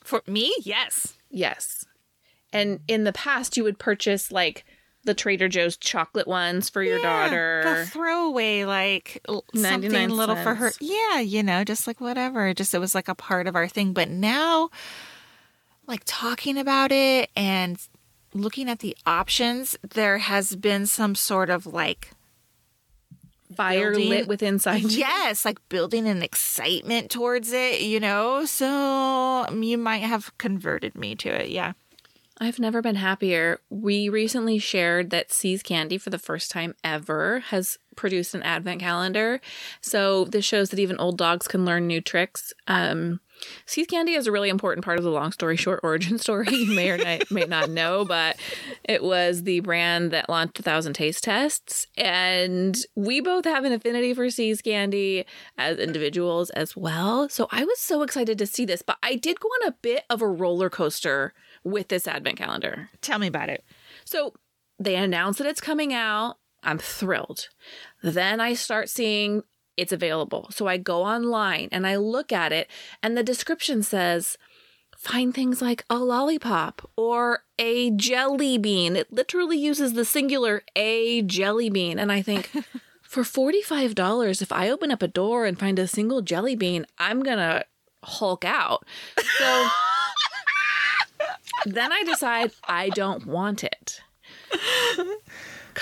[0.05, 1.15] For me, yes.
[1.29, 1.85] Yes.
[2.53, 4.65] And in the past, you would purchase like
[5.05, 7.63] the Trader Joe's chocolate ones for your Yeah, daughter.
[7.65, 9.21] The throwaway, like
[9.55, 10.71] something 99 little for her.
[10.81, 12.53] Yeah, you know, just like whatever.
[12.55, 13.93] Just it was like a part of our thing.
[13.93, 14.71] But now,
[15.89, 17.79] like talking about it and
[18.35, 22.11] looking at the options, there has been some sort of like
[23.57, 24.83] Fire building- lit with inside.
[24.85, 28.45] yes, like building an excitement towards it, you know.
[28.47, 31.51] So you might have converted me to it.
[31.51, 31.73] Yeah.
[32.43, 33.61] I've never been happier.
[33.71, 38.81] We recently shared that See's Candy for the first time ever has produced an advent
[38.81, 39.41] calendar.
[39.81, 42.53] So this shows that even old dogs can learn new tricks.
[42.67, 43.21] Um,
[43.67, 46.55] See's Candy is a really important part of the long story short origin story.
[46.55, 48.37] You may or not, may not know, but
[48.85, 51.87] it was the brand that launched a thousand taste tests.
[51.97, 55.25] And we both have an affinity for See's Candy
[55.59, 57.29] as individuals as well.
[57.29, 60.05] So I was so excited to see this, but I did go on a bit
[60.11, 62.91] of a roller coaster with this advent calendar.
[63.01, 63.65] Tell me about it.
[64.05, 64.35] So
[64.79, 66.37] they announce that it's coming out.
[66.63, 67.49] I'm thrilled.
[68.03, 69.43] Then I start seeing
[69.77, 70.49] it's available.
[70.51, 72.71] So I go online and I look at it,
[73.03, 74.37] and the description says,
[75.03, 78.95] find things like a lollipop or a jelly bean.
[78.95, 81.99] It literally uses the singular a jelly bean.
[81.99, 82.51] And I think,
[83.03, 87.23] for $45, if I open up a door and find a single jelly bean, I'm
[87.23, 87.65] going to
[88.05, 88.87] hulk out.
[89.39, 89.69] So
[91.67, 94.03] then I decide I don't want it.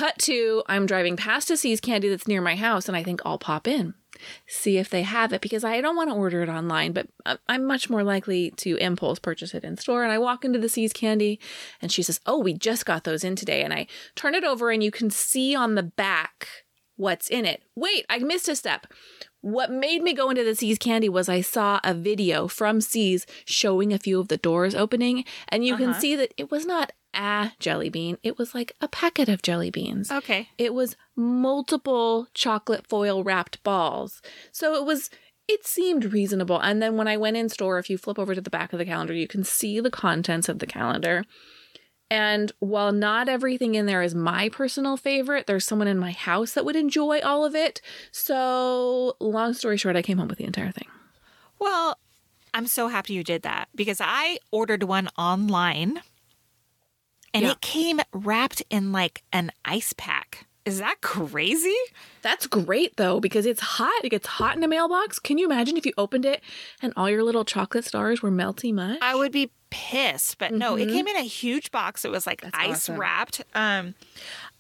[0.01, 3.21] Cut to I'm driving past a See's Candy that's near my house, and I think
[3.23, 3.93] I'll pop in,
[4.47, 7.09] see if they have it because I don't want to order it online, but
[7.47, 10.03] I'm much more likely to impulse purchase it in store.
[10.03, 11.39] And I walk into the See's Candy,
[11.83, 14.71] and she says, "Oh, we just got those in today." And I turn it over,
[14.71, 16.49] and you can see on the back
[16.97, 17.63] what's in it.
[17.77, 18.87] Wait, I missed a step.
[19.43, 23.27] What made me go into the See's Candy was I saw a video from See's
[23.45, 25.85] showing a few of the doors opening, and you uh-huh.
[25.85, 28.19] can see that it was not a jelly bean.
[28.23, 30.11] It was like a packet of jelly beans.
[30.11, 30.49] Okay.
[30.59, 34.23] It was multiple chocolate foil wrapped balls.
[34.53, 35.11] So it was
[35.49, 36.61] it seemed reasonable.
[36.61, 38.79] And then when I went in store, if you flip over to the back of
[38.79, 41.25] the calendar, you can see the contents of the calendar.
[42.09, 46.53] And while not everything in there is my personal favorite, there's someone in my house
[46.53, 47.81] that would enjoy all of it.
[48.11, 50.89] So, long story short, I came home with the entire thing.
[51.61, 51.99] Well,
[52.53, 56.01] I'm so happy you did that because I ordered one online
[57.33, 57.53] and yeah.
[57.53, 60.47] it came wrapped in like an ice pack.
[60.67, 61.77] Is that crazy?
[62.23, 64.05] That's great though, because it's hot.
[64.05, 65.19] It gets hot in a mailbox.
[65.19, 66.43] Can you imagine if you opened it
[66.83, 68.99] and all your little chocolate stars were melty much?
[69.01, 70.39] I would be pissed.
[70.39, 70.59] But mm-hmm.
[70.59, 70.95] no, it mm-hmm.
[70.97, 72.05] came in a huge box.
[72.05, 73.01] It was like That's ice awesome.
[73.01, 73.43] wrapped.
[73.55, 73.95] Um,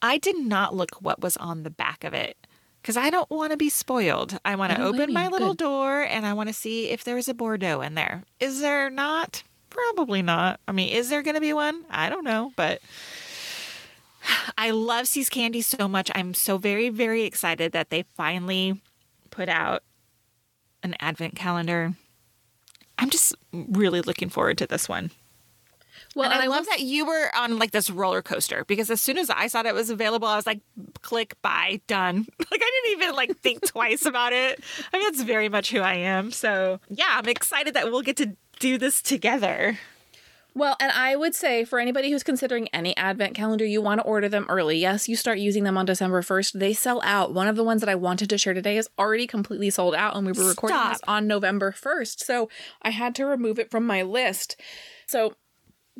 [0.00, 2.36] I did not look what was on the back of it
[2.80, 4.38] because I don't want to be spoiled.
[4.44, 5.58] I want to open my little Good.
[5.58, 8.24] door and I want to see if there's a Bordeaux in there.
[8.38, 9.42] Is there not?
[9.70, 10.60] Probably not.
[10.68, 11.84] I mean, is there going to be one?
[11.88, 12.80] I don't know, but
[14.58, 16.10] I love See's Candy so much.
[16.14, 18.80] I'm so very, very excited that they finally
[19.30, 19.82] put out
[20.82, 21.94] an advent calendar.
[22.98, 25.10] I'm just really looking forward to this one.
[26.16, 29.00] Well, and I, I love that you were on like this roller coaster because as
[29.00, 30.60] soon as I saw that it was available, I was like,
[31.02, 32.26] click, buy, done.
[32.50, 34.60] Like I didn't even like think twice about it.
[34.92, 36.32] I mean, that's very much who I am.
[36.32, 39.78] So yeah, I'm excited that we'll get to do this together.
[40.52, 44.04] Well, and I would say for anybody who's considering any advent calendar, you want to
[44.04, 44.78] order them early.
[44.78, 46.58] Yes, you start using them on December 1st.
[46.58, 47.32] They sell out.
[47.32, 50.16] One of the ones that I wanted to share today is already completely sold out,
[50.16, 50.92] and we were recording Stop.
[50.92, 52.20] this on November 1st.
[52.20, 52.48] So
[52.82, 54.60] I had to remove it from my list.
[55.06, 55.34] So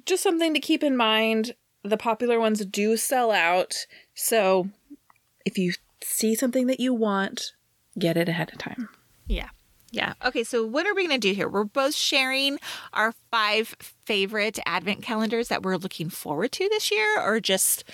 [0.04, 1.54] just something to keep in mind.
[1.82, 3.86] The popular ones do sell out.
[4.14, 4.68] So
[5.46, 7.52] if you see something that you want,
[7.98, 8.88] get it ahead of time.
[9.26, 9.50] Yeah.
[9.90, 10.14] Yeah.
[10.24, 10.44] Okay.
[10.44, 11.48] So, what are we going to do here?
[11.48, 12.58] We're both sharing
[12.92, 13.74] our five
[14.04, 17.84] favorite advent calendars that we're looking forward to this year, or just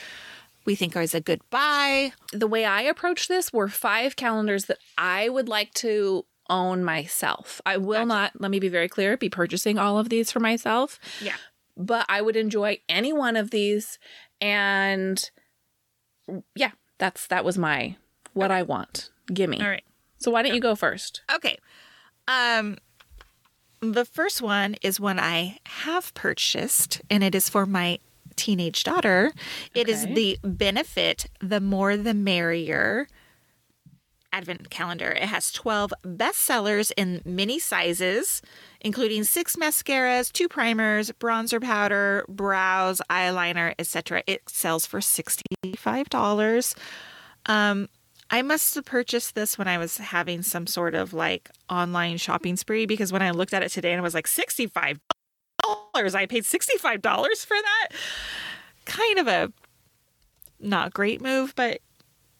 [0.66, 2.12] we think is a good buy.
[2.32, 7.60] The way I approach this were five calendars that I would like to own myself.
[7.64, 8.06] I will gotcha.
[8.06, 10.98] not, let me be very clear, be purchasing all of these for myself.
[11.20, 11.36] Yeah.
[11.76, 13.98] But I would enjoy any one of these.
[14.40, 15.30] And
[16.54, 17.96] yeah, that's that was my
[18.32, 18.58] what okay.
[18.58, 19.10] I want.
[19.32, 19.60] Gimme.
[19.60, 19.84] All right.
[20.18, 21.22] So why don't you go first?
[21.34, 21.58] Okay.
[22.28, 22.78] Um,
[23.80, 27.98] the first one is one I have purchased, and it is for my
[28.36, 29.32] teenage daughter.
[29.70, 29.80] Okay.
[29.80, 33.08] It is the Benefit The More the Merrier
[34.32, 35.10] Advent calendar.
[35.12, 38.42] It has 12 bestsellers in many sizes,
[38.80, 44.22] including six mascaras, two primers, bronzer powder, brows, eyeliner, etc.
[44.26, 46.74] It sells for $65.
[47.46, 47.88] Um,
[48.30, 52.56] I must have purchased this when I was having some sort of like online shopping
[52.56, 54.98] spree because when I looked at it today and it was like $65,
[55.94, 57.88] I paid $65 for that.
[58.84, 59.52] Kind of a
[60.58, 61.80] not great move, but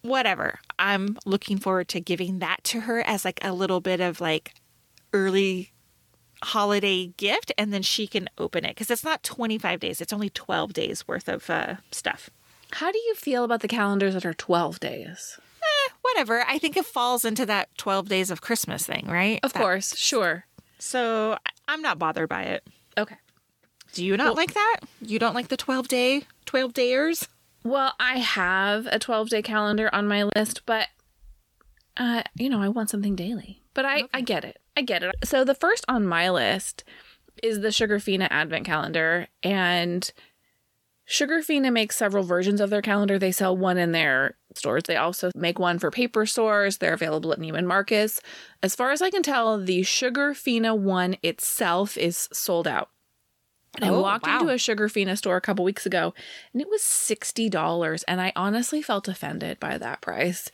[0.02, 0.58] whatever.
[0.78, 4.54] I'm looking forward to giving that to her as like a little bit of like
[5.12, 5.72] early
[6.42, 10.30] holiday gift and then she can open it because it's not 25 days, it's only
[10.30, 12.28] 12 days worth of uh, stuff.
[12.72, 15.38] How do you feel about the calendars that are 12 days?
[16.12, 16.44] Whatever.
[16.46, 19.40] I think it falls into that 12 days of Christmas thing, right?
[19.42, 20.46] Of that, course, sure.
[20.78, 21.38] So
[21.68, 22.66] I'm not bothered by it.
[22.98, 23.16] Okay.
[23.92, 24.80] Do you not well, like that?
[25.00, 27.28] You don't like the 12 day, 12 dayers?
[27.64, 30.88] Well, I have a 12 day calendar on my list, but
[31.96, 33.62] uh, you know, I want something daily.
[33.74, 34.58] But I, I get it.
[34.76, 35.14] I get it.
[35.24, 36.84] So the first on my list
[37.42, 39.28] is the Sugarfina Advent Calendar.
[39.42, 40.10] And
[41.08, 43.18] Sugarfina makes several versions of their calendar.
[43.18, 44.84] They sell one in their stores.
[44.86, 46.78] They also make one for paper stores.
[46.78, 48.20] They're available at Neiman Marcus.
[48.62, 52.90] As far as I can tell, the Sugarfina one itself is sold out.
[53.76, 54.40] And I Oh, walked wow.
[54.40, 56.14] into a Sugarfina store a couple weeks ago
[56.52, 58.04] and it was $60.
[58.08, 60.50] And I honestly felt offended by that price.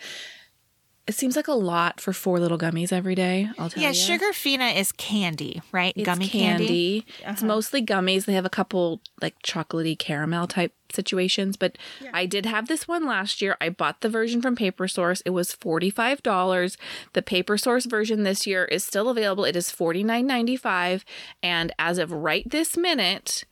[1.05, 3.51] It seems like a lot for four little gummies every day.
[3.59, 3.95] I'll tell Yeah, you.
[3.95, 5.93] sugar fina is candy, right?
[5.97, 7.05] It's Gummy candy.
[7.27, 7.47] It's uh-huh.
[7.47, 8.25] mostly gummies.
[8.25, 11.77] They have a couple like chocolatey caramel type situations, but
[12.13, 13.57] I did have this one last year.
[13.61, 15.23] I bought the version from Paper Source.
[15.23, 16.77] It was $45.
[17.15, 19.45] The Paper Source version this year is still available.
[19.45, 21.03] It is $49.95
[21.43, 23.45] and as of right this minute,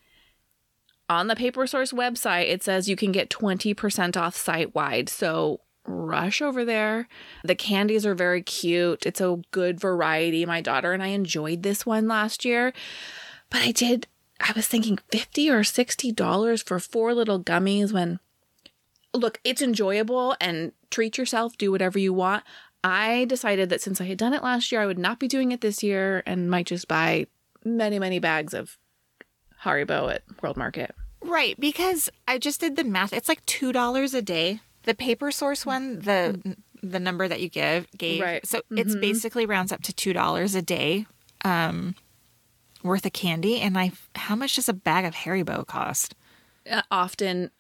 [1.09, 5.09] on the Paper Source website, it says you can get 20% off site wide.
[5.09, 7.09] So rush over there.
[7.45, 9.07] The candies are very cute.
[9.07, 10.45] It's a good variety.
[10.47, 12.73] My daughter and I enjoyed this one last year.
[13.51, 14.07] But I did,
[14.41, 18.21] I was thinking 50 or $60 for four little gummies when,
[19.13, 22.45] look, it's enjoyable and treat yourself, do whatever you want.
[22.83, 25.53] I decided that since I had done it last year, I would not be doing
[25.53, 27.27] it this year and might just buy
[27.65, 28.79] many, many bags of
[29.65, 30.95] Haribo at World Market.
[31.23, 33.13] Right, because I just did the math.
[33.13, 34.61] It's like two dollars a day.
[34.85, 38.47] The paper source one, the the number that you give gave, Right.
[38.47, 41.07] so it's basically rounds up to two dollars a day,
[41.45, 41.95] um,
[42.83, 43.61] worth of candy.
[43.61, 46.15] And I, how much does a bag of Haribo cost?
[46.71, 47.51] Uh, often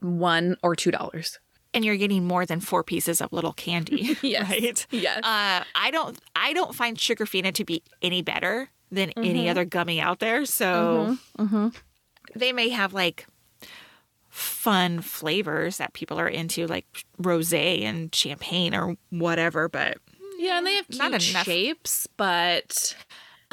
[0.00, 1.38] one or two dollars.
[1.74, 4.50] And you're getting more than four pieces of little candy, Yes.
[4.50, 4.86] right?
[4.90, 5.18] Yes.
[5.18, 10.00] Uh, I don't, I don't find sugarfina to be any better than any other gummy
[10.00, 10.44] out there.
[10.44, 11.16] So
[12.34, 13.26] they may have like
[14.32, 16.86] fun flavors that people are into, like
[17.20, 19.68] rosé and champagne or whatever.
[19.68, 19.98] But
[20.38, 21.44] yeah, and they have Not cute enough.
[21.44, 22.96] shapes, but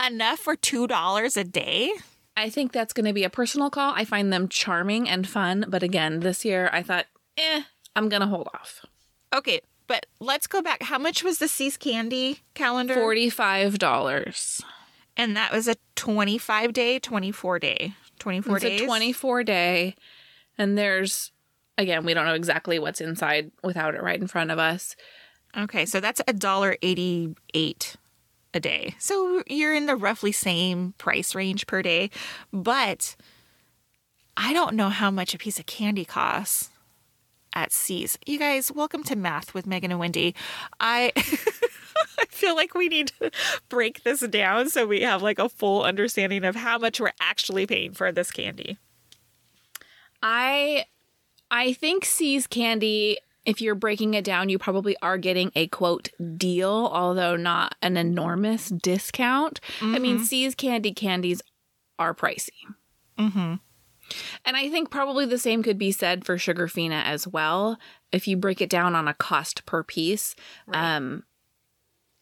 [0.03, 1.91] enough for two dollars a day.
[2.37, 3.93] I think that's going to be a personal call.
[3.95, 7.05] I find them charming and fun, but again, this year I thought,
[7.37, 7.63] eh,
[7.97, 8.85] I'm going to hold off.
[9.35, 10.83] Okay, but let's go back.
[10.83, 12.93] How much was the See's Candy calendar?
[12.95, 14.61] Forty-five dollars.
[15.17, 18.81] and that was a twenty-five day, twenty-four day, twenty-four It's days.
[18.81, 19.95] a twenty-four day,
[20.59, 21.31] and there's
[21.79, 24.95] again, we don't know exactly what's inside without it right in front of us.
[25.57, 27.95] Okay, so that's a dollar eighty-eight
[28.53, 28.93] a day.
[28.99, 32.11] So you're in the roughly same price range per day,
[32.53, 33.15] but
[34.37, 36.69] I don't know how much a piece of candy costs
[37.53, 38.17] at See's.
[38.25, 40.35] You guys, welcome to Math with Megan and Wendy.
[40.79, 43.31] I I feel like we need to
[43.69, 47.65] break this down so we have like a full understanding of how much we're actually
[47.65, 48.77] paying for this candy.
[50.21, 50.85] I
[51.51, 56.09] I think See's candy if you're breaking it down you probably are getting a quote
[56.37, 59.59] deal although not an enormous discount.
[59.81, 61.41] I mean See's candy candies
[61.97, 62.49] are pricey.
[63.17, 63.59] Mhm.
[64.43, 67.79] And I think probably the same could be said for Sugarfina as well
[68.11, 70.35] if you break it down on a cost per piece.
[70.73, 71.23] Um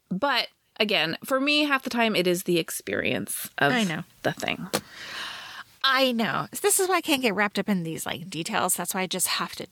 [0.10, 0.47] but
[0.79, 4.03] again, for me half the time it is the experience of I know.
[4.23, 4.67] the thing.
[5.84, 6.48] I know.
[6.62, 8.76] This is why I can't get wrapped up in these like details.
[8.76, 9.68] That's why I just have to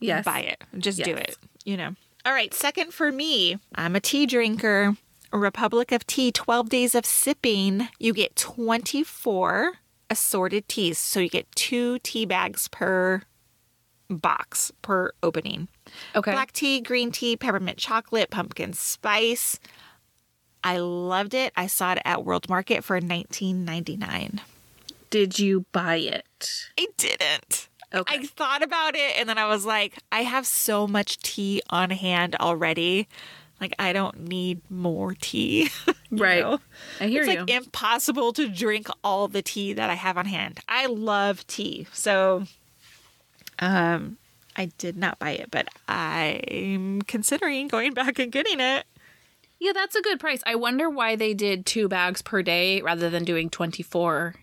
[0.00, 0.24] Yes.
[0.24, 0.62] buy it.
[0.78, 1.36] Just do it.
[1.64, 1.94] You know.
[2.26, 2.52] All right.
[2.54, 4.96] Second for me, I'm a tea drinker.
[5.32, 7.88] Republic of Tea, 12 days of sipping.
[7.98, 9.72] You get 24
[10.08, 10.96] assorted teas.
[10.98, 13.22] So you get two tea bags per
[14.08, 15.66] box, per opening.
[16.14, 16.30] Okay.
[16.30, 19.58] Black tea, green tea, peppermint chocolate, pumpkin spice.
[20.62, 21.52] I loved it.
[21.56, 24.40] I saw it at World Market for 19.99.
[25.14, 26.66] Did you buy it?
[26.76, 27.68] I didn't.
[27.94, 28.16] Okay.
[28.16, 31.90] I thought about it and then I was like, I have so much tea on
[31.90, 33.06] hand already.
[33.60, 35.70] Like I don't need more tea.
[36.10, 36.40] Right.
[36.40, 36.58] know?
[37.00, 37.42] I hear it's you.
[37.42, 40.58] It's like impossible to drink all the tea that I have on hand.
[40.68, 41.86] I love tea.
[41.92, 42.42] So
[43.60, 44.18] um
[44.56, 48.84] I did not buy it, but I'm considering going back and getting it.
[49.60, 50.42] Yeah, that's a good price.
[50.44, 54.34] I wonder why they did two bags per day rather than doing 24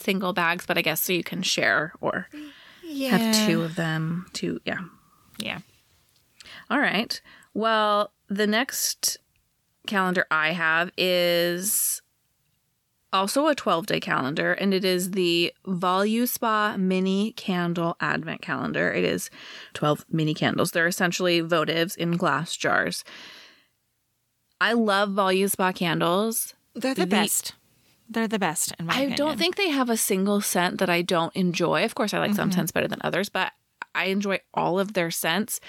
[0.00, 2.28] single bags, but I guess so you can share or
[2.84, 3.16] Yeah.
[3.16, 4.26] have two of them.
[4.32, 4.80] Two, yeah.
[5.38, 5.58] Yeah.
[6.70, 7.20] All right.
[7.54, 9.18] Well, the next
[9.86, 12.00] calendar I have is
[13.12, 18.92] also a 12 day calendar, and it is the Voluspa Mini Candle Advent Calendar.
[18.92, 19.30] It is
[19.74, 20.70] 12 mini candles.
[20.70, 23.02] They're essentially votives in glass jars.
[24.60, 26.54] I love Voluspa candles.
[26.74, 27.54] They're the, The- best.
[28.10, 29.16] They're the best in my I opinion.
[29.18, 31.84] don't think they have a single scent that I don't enjoy.
[31.84, 32.58] Of course, I like some mm-hmm.
[32.58, 33.52] scents better than others, but
[33.94, 35.60] I enjoy all of their scents.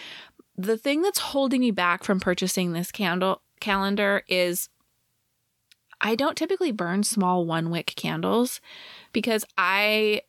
[0.57, 4.69] the thing that's holding me back from purchasing this candle calendar is
[6.01, 8.59] I don't typically burn small one wick candles
[9.13, 10.23] because I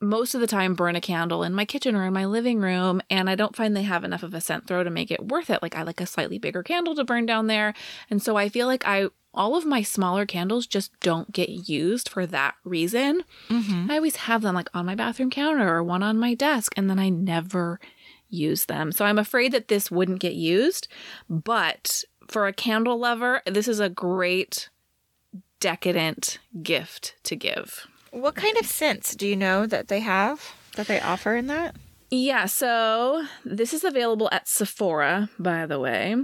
[0.00, 3.02] most of the time burn a candle in my kitchen or in my living room
[3.10, 5.50] and I don't find they have enough of a scent throw to make it worth
[5.50, 5.60] it.
[5.60, 7.74] Like I like a slightly bigger candle to burn down there.
[8.08, 9.08] And so I feel like I
[9.38, 13.22] all of my smaller candles just don't get used for that reason.
[13.48, 13.90] Mm-hmm.
[13.90, 16.90] I always have them like on my bathroom counter or one on my desk and
[16.90, 17.78] then I never
[18.28, 18.90] use them.
[18.92, 20.88] So I'm afraid that this wouldn't get used,
[21.30, 24.68] but for a candle lover, this is a great
[25.60, 27.86] decadent gift to give.
[28.10, 31.76] What kind of scents do you know that they have that they offer in that?
[32.10, 36.16] Yeah, so this is available at Sephora, by the way.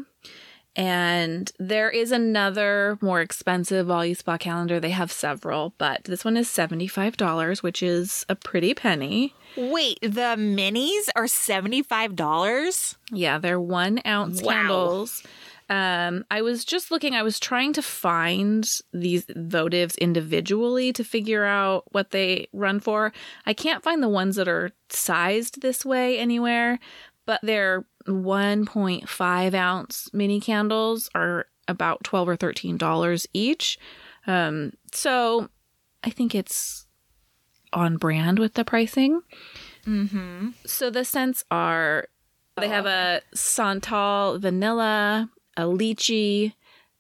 [0.77, 4.81] And there is another more expensive Voluspa calendar.
[4.81, 9.35] They have several, but this one is $75, which is a pretty penny.
[9.57, 12.97] Wait, the minis are $75?
[13.13, 14.53] Yeah, they're one ounce Wow.
[14.53, 15.23] candles.
[15.71, 21.45] Um, I was just looking, I was trying to find these votives individually to figure
[21.45, 23.13] out what they run for.
[23.47, 26.79] I can't find the ones that are sized this way anywhere,
[27.27, 33.79] but they're 1.5 ounce mini candles are about 12 or 13 dollars each.
[34.27, 35.49] Um, so
[36.03, 36.87] I think it's
[37.73, 39.23] on brand with the pricing.
[39.87, 40.51] Mm-hmm.
[40.65, 42.07] So the scents are
[42.57, 46.53] they have a Santal vanilla, a lychee,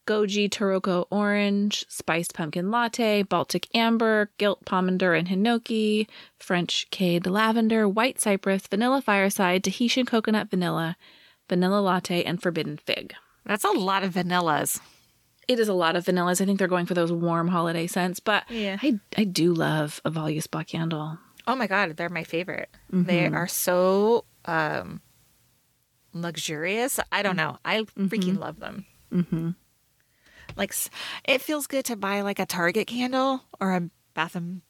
[0.06, 6.06] goji tarocco orange, spiced pumpkin latte, Baltic amber, gilt pomander and hinoki,
[6.38, 10.96] French cade lavender, white cypress, vanilla fireside, Tahitian coconut vanilla,
[11.48, 13.14] vanilla latte, and forbidden fig.
[13.46, 14.80] That's a lot of vanillas.
[15.46, 16.40] It is a lot of vanillas.
[16.40, 18.78] I think they're going for those warm holiday scents, but Yeah.
[18.82, 21.18] I I do love a Voluspa candle.
[21.46, 22.70] Oh my god, they're my favorite.
[22.90, 25.02] They are so um
[26.14, 27.00] luxurious.
[27.12, 27.58] I don't know.
[27.64, 28.86] I freaking love them.
[29.12, 29.50] Mm-hmm.
[30.56, 30.74] Like
[31.24, 34.62] it feels good to buy like a Target candle or a Bath and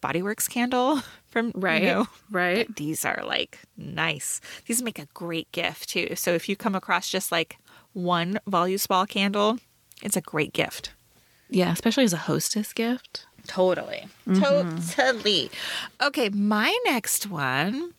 [0.00, 1.82] Body Works candle from you Right.
[1.82, 2.06] know.
[2.30, 2.74] Right.
[2.76, 4.40] These are like nice.
[4.66, 6.14] These make a great gift too.
[6.16, 7.56] So if you come across just like
[7.92, 9.58] one Voluspa candle,
[10.02, 10.92] it's a great gift.
[11.48, 13.26] Yeah, especially as a hostess gift.
[13.46, 14.06] Totally.
[14.26, 14.78] Mm-hmm.
[14.90, 15.50] Totally.
[16.00, 17.92] Okay, my next one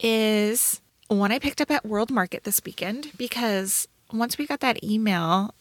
[0.00, 4.82] is one I picked up at World Market this weekend because once we got that
[4.84, 5.54] email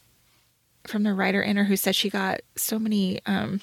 [0.88, 3.62] from the writer inner who said she got so many um,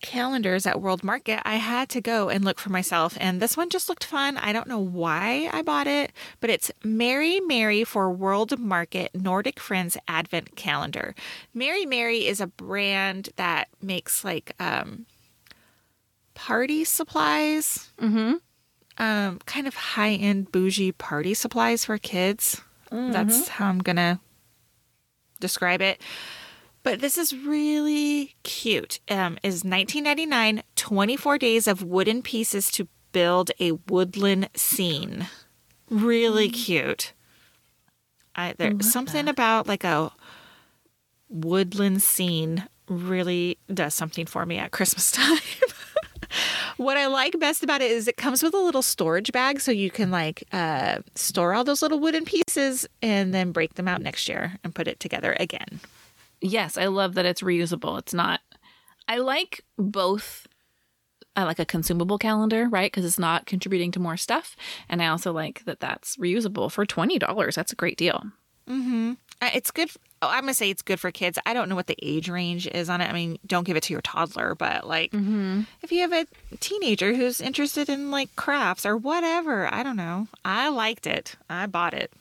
[0.00, 3.16] calendars at World Market, I had to go and look for myself.
[3.20, 4.36] And this one just looked fun.
[4.36, 9.60] I don't know why I bought it, but it's Mary Mary for World Market Nordic
[9.60, 11.14] Friends Advent Calendar.
[11.54, 15.06] Mary Mary is a brand that makes like um,
[16.34, 18.34] party supplies, Mm-hmm.
[18.98, 22.60] um, kind of high end bougie party supplies for kids.
[22.90, 24.20] That's how I'm gonna
[25.42, 26.00] describe it.
[26.82, 29.00] But this is really cute.
[29.08, 35.28] Um, is 19.99, 24 days of wooden pieces to build a woodland scene.
[35.88, 37.12] Really cute.
[38.34, 40.12] I, there's something about like a
[41.28, 45.38] woodland scene really does something for me at Christmas time.
[46.76, 49.70] What I like best about it is it comes with a little storage bag so
[49.70, 54.02] you can like uh, store all those little wooden pieces and then break them out
[54.02, 55.80] next year and put it together again.
[56.40, 57.98] Yes, I love that it's reusable.
[57.98, 58.40] It's not.
[59.08, 60.46] I like both.
[61.34, 62.90] I like a consumable calendar, right?
[62.92, 64.54] Because it's not contributing to more stuff,
[64.88, 67.54] and I also like that that's reusable for twenty dollars.
[67.54, 68.24] That's a great deal.
[68.68, 69.90] Uh, It's good.
[70.22, 71.38] Oh, I'm gonna say it's good for kids.
[71.44, 73.10] I don't know what the age range is on it.
[73.10, 75.62] I mean, don't give it to your toddler, but like Mm-hmm.
[75.82, 76.26] if you have a
[76.60, 80.28] teenager who's interested in like crafts or whatever, I don't know.
[80.44, 81.34] I liked it.
[81.50, 82.12] I bought it.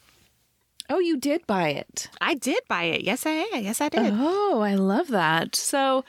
[0.89, 2.09] Oh, you did buy it.
[2.19, 3.01] I did buy it.
[3.01, 4.13] Yes, I yes I did.
[4.17, 5.55] Oh, I love that.
[5.55, 6.03] So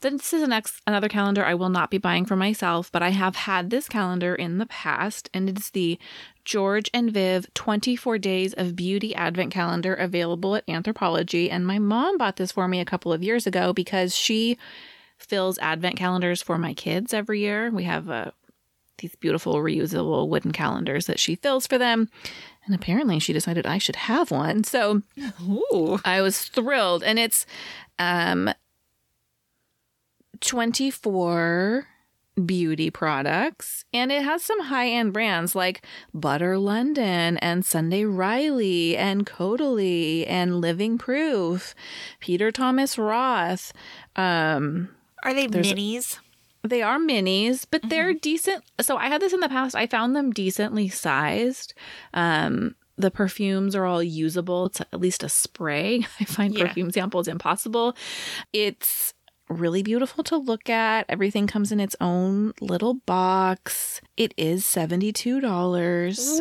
[0.00, 3.10] this is an ex- another calendar I will not be buying for myself, but I
[3.10, 5.98] have had this calendar in the past, and it's the
[6.44, 11.50] George and Viv 24 Days of Beauty Advent Calendar available at Anthropologie.
[11.50, 14.56] And my mom bought this for me a couple of years ago because she
[15.18, 17.70] fills Advent calendars for my kids every year.
[17.70, 18.30] We have uh,
[18.98, 22.08] these beautiful reusable wooden calendars that she fills for them.
[22.64, 24.64] And apparently she decided I should have one.
[24.64, 25.02] So
[25.42, 26.00] Ooh.
[26.04, 27.02] I was thrilled.
[27.02, 27.46] And it's
[27.98, 28.50] um
[30.40, 31.86] 24
[32.44, 35.82] beauty products and it has some high-end brands like
[36.12, 41.74] Butter London and Sunday Riley and Caudalie and Living Proof,
[42.20, 43.72] Peter Thomas Roth.
[44.16, 44.90] Um
[45.22, 46.18] Are they minis?
[46.62, 48.64] They are minis, but they're decent.
[48.80, 49.74] So I had this in the past.
[49.76, 51.74] I found them decently sized.
[52.12, 54.66] Um, the perfumes are all usable.
[54.66, 56.04] It's at least a spray.
[56.20, 56.66] I find Yeah.
[56.66, 57.96] perfume samples impossible.
[58.52, 59.14] It's
[59.48, 61.06] really beautiful to look at.
[61.08, 64.00] Everything comes in its own little box.
[64.16, 66.40] It is $72.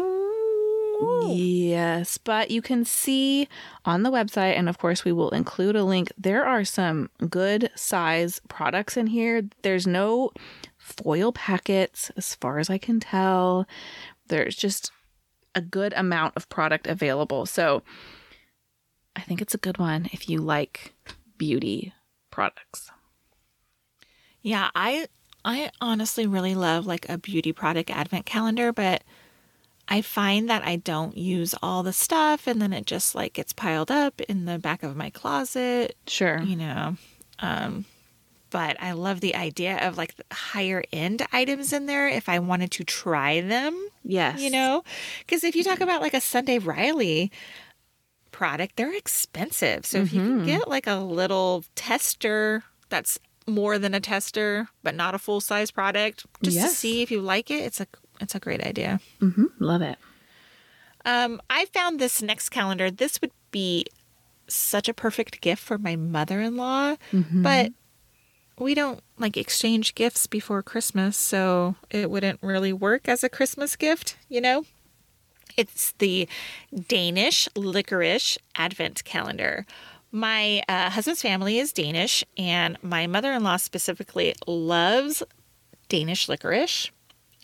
[1.28, 3.49] Yes, but you can see
[3.84, 6.12] on the website, and of course, we will include a link.
[6.18, 9.43] There are some good size products in here.
[9.62, 10.32] There's no
[10.78, 13.68] foil packets, as far as I can tell.
[14.28, 14.91] There's just
[15.53, 17.45] a good amount of product available.
[17.45, 17.84] So
[19.16, 20.93] I think it's a good one if you like
[21.38, 21.93] beauty
[22.32, 22.89] products.
[24.45, 25.07] Yeah, I
[25.43, 29.03] I honestly really love like a beauty product advent calendar, but
[29.89, 33.53] I find that I don't use all the stuff and then it just like gets
[33.53, 36.39] piled up in the back of my closet, Sure.
[36.41, 36.95] you know.
[37.39, 37.85] Um
[38.51, 42.69] but I love the idea of like higher end items in there if I wanted
[42.73, 43.73] to try them,
[44.03, 44.39] Yes.
[44.39, 44.83] you know?
[45.27, 47.31] Cuz if you talk about like a Sunday Riley
[48.31, 49.87] product, they're expensive.
[49.87, 53.17] So if you can get like a little tester that's
[53.47, 56.71] more than a tester, but not a full size product, just Yes.
[56.71, 57.87] to see if you like it, it's a
[58.21, 58.99] it's a great idea.
[59.19, 59.97] hmm Love it.
[61.03, 62.89] Um, I found this next calendar.
[62.89, 63.85] This would be
[64.47, 67.71] such a perfect gift for my mother in law, but
[68.57, 73.75] we don't like exchange gifts before Christmas, so it wouldn't really work as a Christmas
[73.75, 74.65] gift, you know?
[75.57, 76.27] It's the
[76.87, 79.65] Danish licorice advent calendar.
[80.16, 85.22] My uh, husband's family is Danish, and my mother in law specifically loves
[85.89, 86.89] Danish licorice.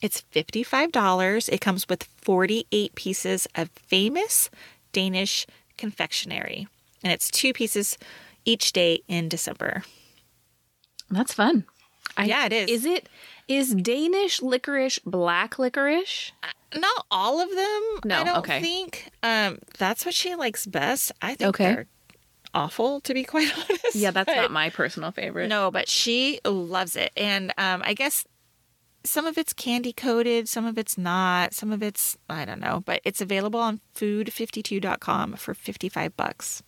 [0.01, 1.49] It's $55.
[1.51, 4.49] It comes with 48 pieces of famous
[4.93, 5.45] Danish
[5.77, 6.69] confectionery,
[7.03, 7.97] and it's two pieces
[8.45, 9.83] each day in December.
[11.09, 11.65] That's fun.
[12.15, 12.69] I, Yeah, it is.
[12.69, 13.09] Is it
[13.49, 16.31] is Danish licorice black licorice?
[16.73, 17.83] Not all of them.
[18.05, 18.61] No, I don't okay.
[18.61, 19.09] think.
[19.21, 21.11] Um, that's what she likes best.
[21.21, 21.65] I think Okay.
[21.65, 21.87] they're
[22.53, 23.95] awful, to be quite honest.
[23.95, 25.47] Yeah, that's but- not my personal favorite.
[25.47, 28.25] No, but she loves it, and um, I guess
[29.03, 32.83] some of it's candy coated, some of it's not, some of it's I don't know,
[32.85, 36.61] but it's available on food52.com for 55 bucks.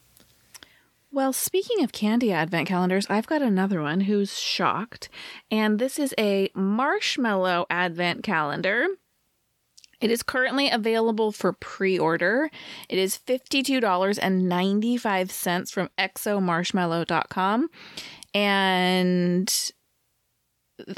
[1.12, 5.10] Well, speaking of candy advent calendars, I've got another one who's shocked.
[5.52, 8.88] And this is a marshmallow advent calendar.
[10.02, 12.52] It is currently available for pre order.
[12.90, 17.70] It is $52.95 from xomarshmallow.com.
[18.34, 19.72] And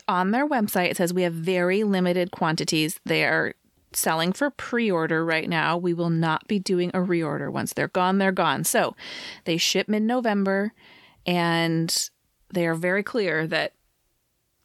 [0.08, 3.00] on their website, it says we have very limited quantities.
[3.06, 3.54] They are
[3.93, 5.78] selling for pre order right now.
[5.78, 7.52] We will not be doing a reorder.
[7.52, 8.64] Once they're gone, they're gone.
[8.64, 8.96] So
[9.46, 10.74] they ship mid November
[11.26, 12.10] and
[12.54, 13.74] they are very clear that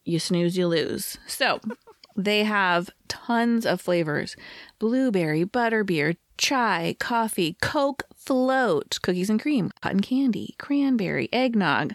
[0.05, 1.19] you snooze, you lose.
[1.27, 1.61] So
[2.25, 4.37] they have tons of flavors
[4.79, 11.95] blueberry, butterbeer, chai, coffee, Coke, float, cookies and cream, cotton candy, cranberry, eggnog.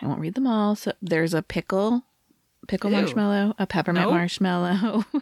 [0.00, 0.76] I won't read them all.
[0.76, 2.04] So there's a pickle,
[2.68, 2.96] pickle Ew.
[2.98, 4.12] marshmallow, a peppermint Nope.
[4.14, 5.04] marshmallow,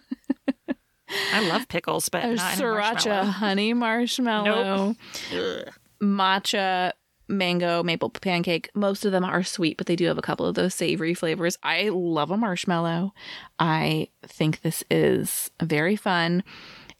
[1.32, 4.94] I love pickles, but a not in a sriracha honey marshmallow,
[5.34, 5.72] Ugh.
[6.02, 6.92] matcha,
[7.28, 8.70] mango, maple pancake.
[8.74, 11.58] Most of them are sweet, but they do have a couple of those savory flavors.
[11.62, 13.12] I love a marshmallow.
[13.58, 16.42] I think this is very fun.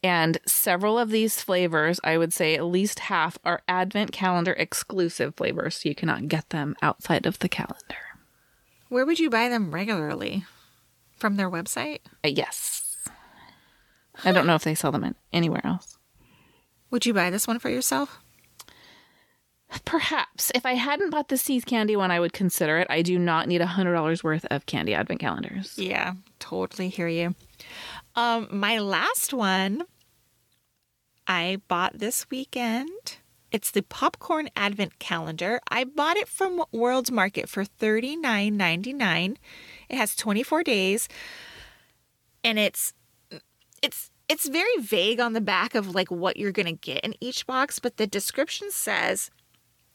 [0.03, 5.35] And several of these flavors, I would say at least half, are advent calendar exclusive
[5.35, 7.97] flavors, so you cannot get them outside of the calendar.
[8.89, 10.45] Where would you buy them regularly?
[11.17, 11.99] From their website?
[12.25, 13.09] Uh, yes.
[14.25, 15.99] I don't know if they sell them anywhere else.
[16.91, 18.21] Would you buy this one for yourself?
[19.85, 20.51] Perhaps.
[20.55, 22.87] If I hadn't bought the See's candy one, I would consider it.
[22.89, 25.75] I do not need a $100 worth of candy advent calendars.
[25.77, 27.35] Yeah, totally hear you.
[28.17, 29.83] Um, my last one
[31.27, 33.19] I bought this weekend.
[33.53, 35.61] It's the popcorn advent calendar.
[35.71, 39.37] I bought it from World's Market for $39.99.
[39.89, 41.09] It has 24 days
[42.45, 42.95] and it's
[43.83, 47.15] it's it's very vague on the back of like what you're going to get in
[47.21, 49.31] each box, but the description says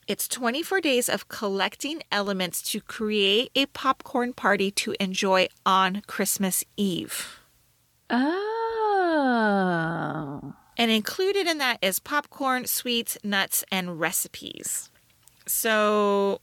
[0.07, 6.63] it's 24 days of collecting elements to create a popcorn party to enjoy on Christmas
[6.77, 7.39] Eve.
[9.23, 10.53] Oh.
[10.77, 14.89] And included in that is popcorn, sweets, nuts, and recipes.
[15.45, 16.41] So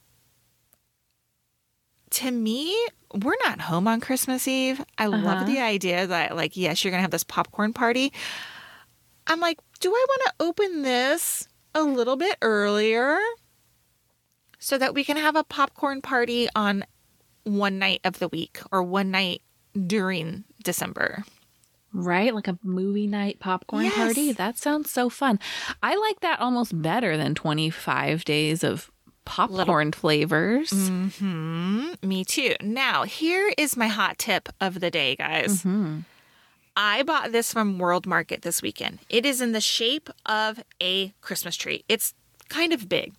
[2.11, 2.76] to me,
[3.12, 4.84] we're not home on Christmas Eve.
[4.98, 5.16] I Uh-huh.
[5.18, 8.12] love the idea that, like, yes, you're going to have this popcorn party.
[9.26, 13.18] I'm like, do I want to open this a little bit earlier
[14.61, 16.84] so that we can have a popcorn party on
[17.44, 19.42] one night of the week or one night
[19.86, 21.24] during December.
[21.92, 22.32] Right?
[22.32, 23.94] Like a movie night popcorn Yes.
[23.96, 24.32] party.
[24.32, 25.40] That sounds so fun.
[25.82, 28.90] I like that almost better than 25 days of
[29.24, 30.70] popcorn flavors.
[30.70, 32.54] hmm Me too.
[32.62, 35.64] Now, here is my hot tip of the day, guys.
[36.76, 39.00] I bought this from World Market this weekend.
[39.08, 41.84] It is in the shape of a Christmas tree.
[41.88, 42.14] It's
[42.48, 43.14] kind of big.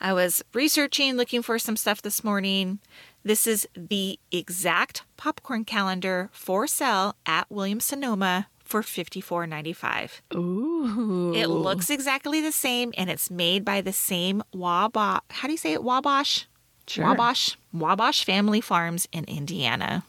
[0.00, 2.78] I was researching, looking for some stuff this morning.
[3.24, 10.36] This is the exact popcorn calendar for sale at Williams Sonoma for $54.95.
[10.36, 11.34] Ooh.
[11.34, 15.20] It looks exactly the same and it's made by the same Wabash.
[15.30, 15.82] How do you say it?
[15.82, 16.46] Wabash?
[16.86, 17.06] Sure.
[17.06, 17.56] Wabash.
[17.72, 20.04] Wabash Family Farms in Indiana.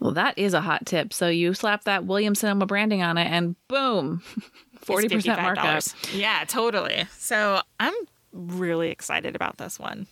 [0.00, 1.12] Well, that is a hot tip.
[1.12, 4.22] So you slap that Williams Sonoma branding on it and boom,
[4.80, 5.64] 40% It's markup.
[5.64, 6.18] $55.
[6.18, 7.06] Yeah, totally.
[7.16, 7.94] So I'm
[8.32, 10.06] really excited about this one.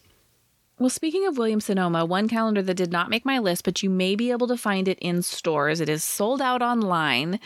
[0.79, 3.89] Well, speaking of Williams Sonoma, one calendar that did not make my list, but you
[3.89, 7.41] may be able to find it in stores, it is sold out online,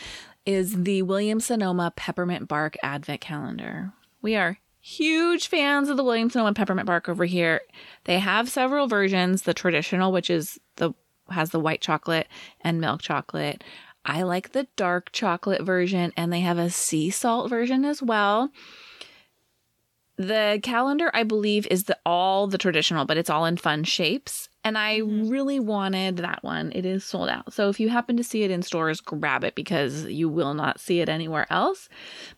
[0.45, 3.93] is the Williams Sonoma Peppermint Bark Advent Calendar.
[4.21, 7.61] We are huge fans of the Williams Sonoma Peppermint Bark over here.
[8.03, 10.91] They have several versions, the traditional, which is the
[11.29, 12.27] has the white chocolate
[12.59, 13.63] and milk chocolate.
[14.05, 18.51] I like the dark chocolate version, and they have a sea salt version as well.
[20.17, 24.49] The calendar, I believe, is the all the traditional, but it's all in fun shapes.
[24.63, 25.29] And I mm-hmm.
[25.29, 26.71] really wanted that one.
[26.75, 27.53] It is sold out.
[27.53, 30.79] So if you happen to see it in stores, grab it because you will not
[30.79, 31.89] see it anywhere else.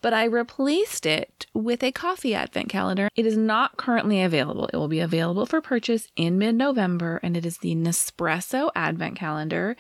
[0.01, 3.09] But I replaced it with a coffee advent calendar.
[3.15, 4.69] It is not currently available.
[4.71, 9.17] It will be available for purchase in mid November, and it is the Nespresso advent
[9.17, 9.75] calendar.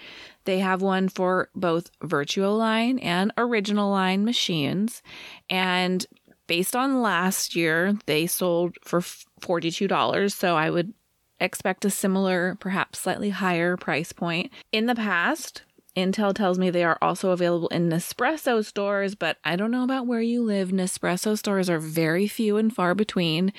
[0.45, 5.01] They have one for both Virtuo line and original line machines.
[5.49, 6.05] And
[6.47, 10.31] based on last year, they sold for $42.
[10.31, 10.93] So I would
[11.39, 14.51] expect a similar, perhaps slightly higher price point.
[14.71, 15.63] In the past,
[15.95, 20.07] Intel tells me they are also available in Nespresso stores, but I don't know about
[20.07, 20.69] where you live.
[20.69, 23.53] Nespresso stores are very few and far between.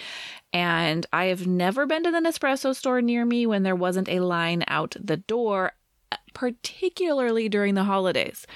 [0.52, 4.20] And I have never been to the Nespresso store near me when there wasn't a
[4.20, 5.72] line out the door,
[6.34, 8.46] particularly during the holidays.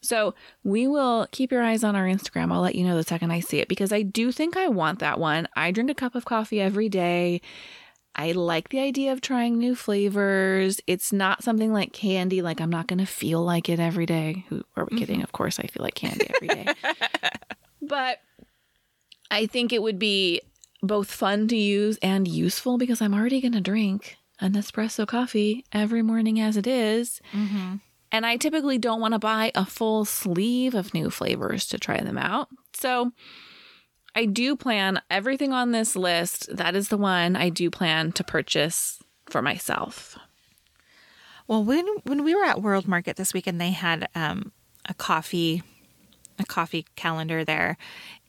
[0.00, 2.52] So we will keep your eyes on our Instagram.
[2.52, 5.00] I'll let you know the second I see it because I do think I want
[5.00, 5.48] that one.
[5.56, 7.40] I drink a cup of coffee every day.
[8.14, 10.80] I like the idea of trying new flavors.
[10.86, 14.44] It's not something like candy, like I'm not going to feel like it every day.
[14.48, 15.16] Who are we kidding?
[15.16, 15.24] Mm-hmm.
[15.24, 16.66] Of course, I feel like candy every day.
[17.82, 18.18] but
[19.30, 20.42] I think it would be
[20.82, 25.64] both fun to use and useful because I'm already going to drink an espresso coffee
[25.72, 27.20] every morning as it is.
[28.10, 32.00] And I typically don't want to buy a full sleeve of new flavors to try
[32.00, 32.48] them out.
[32.72, 33.12] So
[34.14, 36.48] I do plan everything on this list.
[36.56, 40.16] That is the one I do plan to purchase for myself.
[41.46, 44.52] Well, when when we were at World Market this weekend, they had um,
[44.86, 45.62] a coffee
[46.38, 47.76] a coffee calendar there,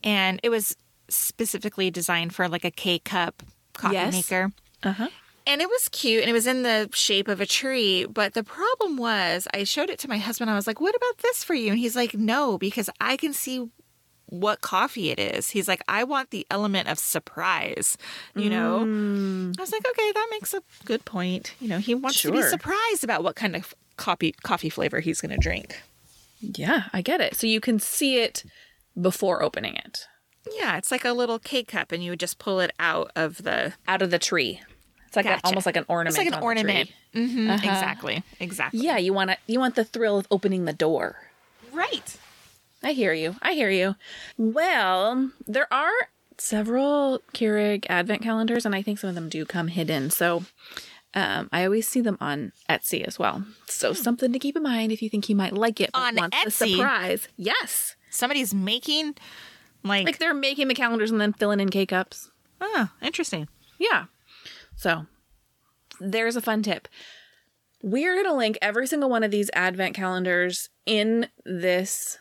[0.04, 0.76] and it was
[1.10, 3.44] specifically designed for like a K cup
[3.74, 4.12] coffee Yes.
[4.14, 4.52] maker.
[4.84, 5.10] Uh huh.
[5.50, 8.06] And it was cute and it was in the shape of a tree.
[8.06, 10.52] But the problem was, I showed it to my husband.
[10.52, 11.72] I was like, what about this for you?
[11.72, 13.68] And he's like, no, because I can see
[14.28, 15.50] what coffee it is.
[15.50, 17.98] He's like, I want the element of surprise,
[18.36, 18.82] you know?
[18.82, 19.58] Mm.
[19.58, 21.56] I was like, okay, that makes a good point.
[21.60, 25.20] You know, he wants to be surprised about what kind of coffee coffee flavor he's
[25.20, 25.82] going to drink.
[26.42, 27.36] Yeah, I get it.
[27.36, 28.44] So you can see it
[29.00, 30.06] before opening it
[30.52, 33.44] Yeah, it's like a little K cup, and you would just pull it out of
[33.44, 33.74] the.
[33.88, 34.62] out of the tree.
[35.10, 36.16] It's like a- almost like an ornament.
[36.18, 36.90] It's like an ornament.
[37.14, 37.28] tree.
[37.28, 37.56] hmm Uh-huh.
[37.68, 38.24] Exactly.
[38.40, 38.80] Exactly.
[38.80, 41.16] Yeah, you want to you want the thrill of opening the door.
[41.74, 42.16] Right.
[42.84, 43.36] I hear you.
[43.42, 43.96] I hear you.
[44.38, 45.92] Well, there are
[46.38, 50.10] several Keurig advent calendars, and I think some of them do come hidden.
[50.10, 50.44] So
[51.14, 53.44] um, I always see them on Etsy as well.
[53.68, 55.90] So something to keep in mind if you think you might like it.
[55.94, 56.76] On want the Etsy?
[56.78, 57.28] surprise.
[57.36, 57.96] Yes.
[58.10, 59.16] Somebody's making,
[59.84, 62.30] like, Like they're making the calendars and then filling in K cups.
[62.62, 63.48] oh, interesting.
[63.78, 64.06] Yeah.
[64.80, 65.08] So
[66.00, 66.88] there's a fun tip.
[67.84, 72.18] We're going to link every single one of these advent calendars in this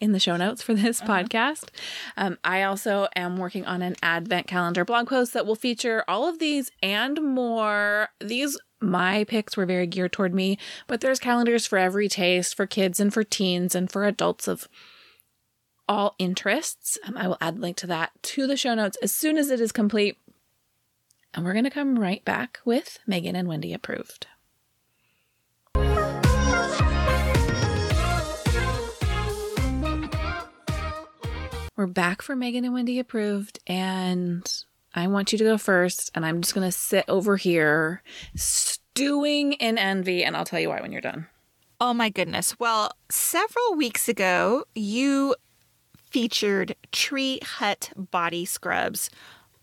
[0.00, 1.68] in the show notes for this podcast.
[2.16, 6.28] Um, I also am working on an advent calendar blog post that will feature all
[6.28, 8.08] of these and more.
[8.18, 12.66] These my picks were very geared toward me, but there's calendars for every taste, for
[12.66, 14.66] kids and for teens and for adults of
[15.86, 16.98] all interests.
[17.06, 19.50] Um, I will add a link to that to the show notes as soon as
[19.50, 20.16] it is complete.
[21.32, 24.26] And we're going to come right back with Megan and Wendy approved.
[31.76, 34.52] We're back for Megan and Wendy approved, and
[34.94, 38.02] I want you to go first, and I'm just going to sit over here
[38.34, 41.28] stewing in envy, and I'll tell you why when you're done.
[41.80, 42.58] Oh my goodness.
[42.58, 45.36] Well, several weeks ago, you
[46.10, 49.08] featured Tree Hut body scrubs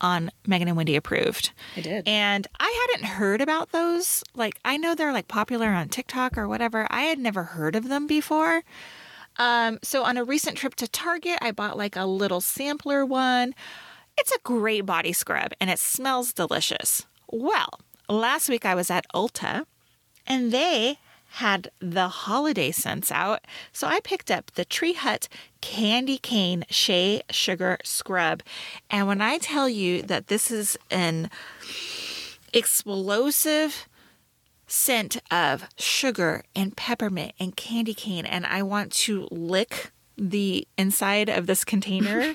[0.01, 1.51] on Megan and Wendy approved.
[1.75, 2.07] I did.
[2.07, 4.23] And I hadn't heard about those.
[4.35, 6.87] Like, I know they're like popular on TikTok or whatever.
[6.89, 8.63] I had never heard of them before.
[9.37, 13.53] Um, so on a recent trip to Target, I bought like a little sampler one.
[14.17, 17.05] It's a great body scrub and it smells delicious.
[17.29, 17.79] Well,
[18.09, 19.65] last week I was at Ulta
[20.25, 20.97] and they
[21.38, 23.41] had the holiday scents out.
[23.71, 25.27] So I picked up the Tree Hut
[25.61, 28.41] Candy Cane Shea Sugar Scrub.
[28.89, 31.29] And when I tell you that this is an
[32.53, 33.88] explosive
[34.65, 41.29] scent of sugar and peppermint and candy cane, and I want to lick the inside
[41.29, 42.33] of this container.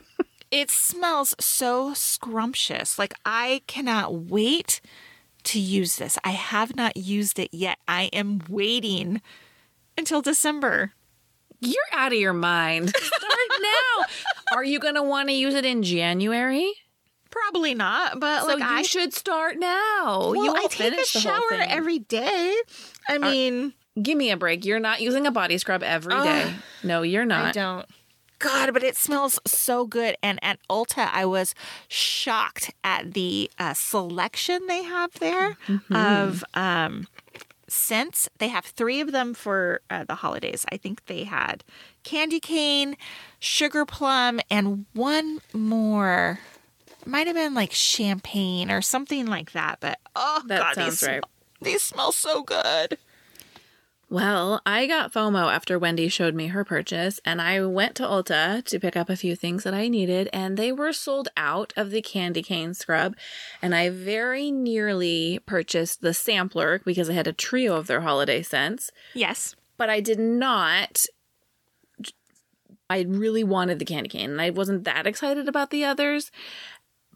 [0.52, 3.00] it smells so scrumptious.
[3.00, 4.80] Like, I cannot wait
[5.44, 6.18] to use this.
[6.24, 7.78] I have not used it yet.
[7.86, 9.20] I am waiting
[9.96, 10.92] until December.
[11.60, 12.88] You're out of your mind.
[12.96, 14.04] Start now.
[14.56, 16.72] Are you going to want to use it in January?
[17.30, 20.30] Probably not, but So like you I should start now.
[20.30, 22.54] well, you I take a finish the whole shower every day.
[23.08, 24.64] I mean, Give me a break.
[24.64, 26.42] You're not using a body scrub every day.
[26.44, 26.52] Ugh.
[26.82, 27.46] No, you're not.
[27.46, 27.86] I don't.
[28.38, 30.16] God, but it smells so good.
[30.22, 31.54] And at Ulta, I was
[31.88, 35.56] shocked at the uh, selection they have there
[35.90, 37.06] of um,
[37.68, 38.28] scents.
[38.38, 40.64] They have three of them for uh, the holidays.
[40.70, 41.64] I think they had
[42.02, 42.96] candy cane,
[43.38, 46.40] sugar plum, and one more.
[47.06, 49.78] Might have been like champagne or something like that.
[49.80, 51.24] But oh, That God, sounds these, right.
[51.60, 52.98] these smell so good.
[54.10, 58.62] Well, I got FOMO after Wendy showed me her purchase, and I went to Ulta
[58.64, 61.90] to pick up a few things that I needed, and they were sold out of
[61.90, 63.16] the candy cane scrub.
[63.62, 68.42] And I very nearly purchased the sampler because I had a trio of their holiday
[68.42, 69.56] scents, Yes.
[69.76, 71.06] but I did not.
[72.90, 76.30] I really wanted the candy cane, and I wasn't that excited about the others.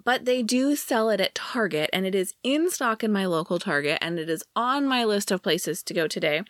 [0.08, 3.58] But they do sell it at Target, and it is in stock in my local
[3.58, 6.44] Target, and it is on my list of places to go today.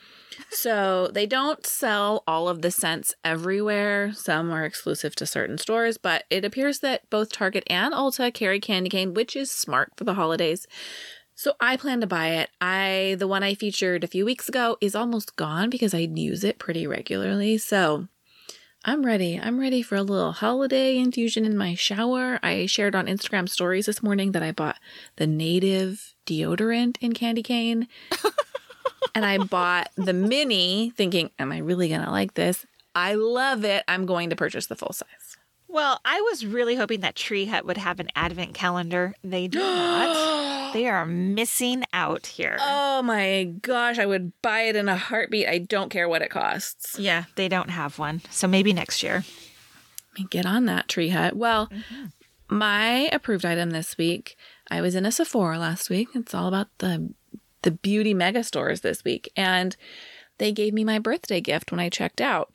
[0.48, 4.12] So they don't sell all of the scents everywhere.
[4.12, 8.60] Some are exclusive to certain stores, but it appears that both Target and Ulta carry
[8.60, 10.68] candy cane, which is smart for the holidays.
[11.34, 12.50] So I plan to buy it.
[12.60, 16.44] I the one I featured a few weeks ago is almost gone because I use
[16.44, 17.58] it pretty regularly.
[17.58, 18.06] So
[18.88, 19.38] I'm ready.
[19.38, 22.40] I'm ready for a little holiday infusion in my shower.
[22.42, 24.78] I shared on Instagram stories this morning that I bought
[25.16, 27.86] the native deodorant in candy cane.
[29.14, 32.64] and I bought the mini thinking, am I really going to like this?
[32.94, 33.84] I love it.
[33.88, 35.27] I'm going to purchase the full size.
[35.68, 39.14] Well, I was really hoping that Tree Hut would have an advent calendar.
[39.22, 40.48] They do not.
[40.74, 42.58] They are missing out here.
[42.60, 45.48] Oh my gosh, I would buy it in a heartbeat.
[45.48, 46.98] I don't care what it costs.
[46.98, 48.20] yeah, they don't have one.
[48.28, 49.24] So maybe next year.
[49.24, 51.36] I mean, Get on that tree hut.
[51.36, 52.06] Well, mm-hmm.
[52.54, 54.36] my approved item this week,
[54.70, 56.08] I was in a Sephora last week.
[56.14, 57.14] It's all about the
[57.62, 59.32] the beauty mega stores this week.
[59.36, 59.74] And
[60.38, 62.52] they gave me my birthday gift when I checked out.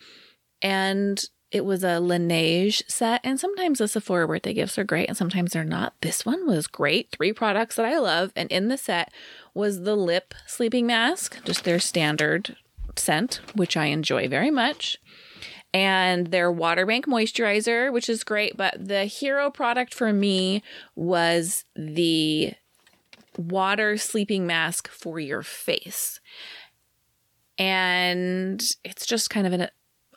[0.61, 3.21] And it was a Laneige set.
[3.23, 5.93] And sometimes the Sephora birthday gifts are great and sometimes they're not.
[6.01, 7.11] This one was great.
[7.11, 8.33] Three products that I love.
[8.35, 9.13] And in the set
[9.53, 12.57] was the lip sleeping mask, just their standard
[12.95, 14.99] scent, which I enjoy very much
[15.73, 18.55] and their water bank moisturizer, which is great.
[18.57, 20.61] But the hero product for me
[20.95, 22.53] was the
[23.37, 26.19] water sleeping mask for your face.
[27.57, 29.67] And it's just kind of an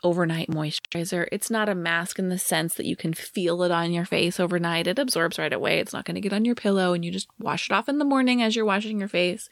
[0.02, 1.26] overnight moisturizer.
[1.32, 4.38] It's not a mask in the sense that you can feel it on your face
[4.38, 4.86] overnight.
[4.86, 5.78] It absorbs right away.
[5.78, 7.98] It's not going to get on your pillow and you just wash it off in
[7.98, 9.48] the morning as you're washing your face.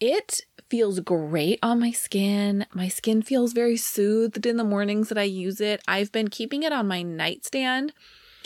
[0.00, 2.66] It feels great on my skin.
[2.72, 5.80] My skin feels very soothed in the mornings that I use it.
[5.86, 7.92] I've been keeping it on my nightstand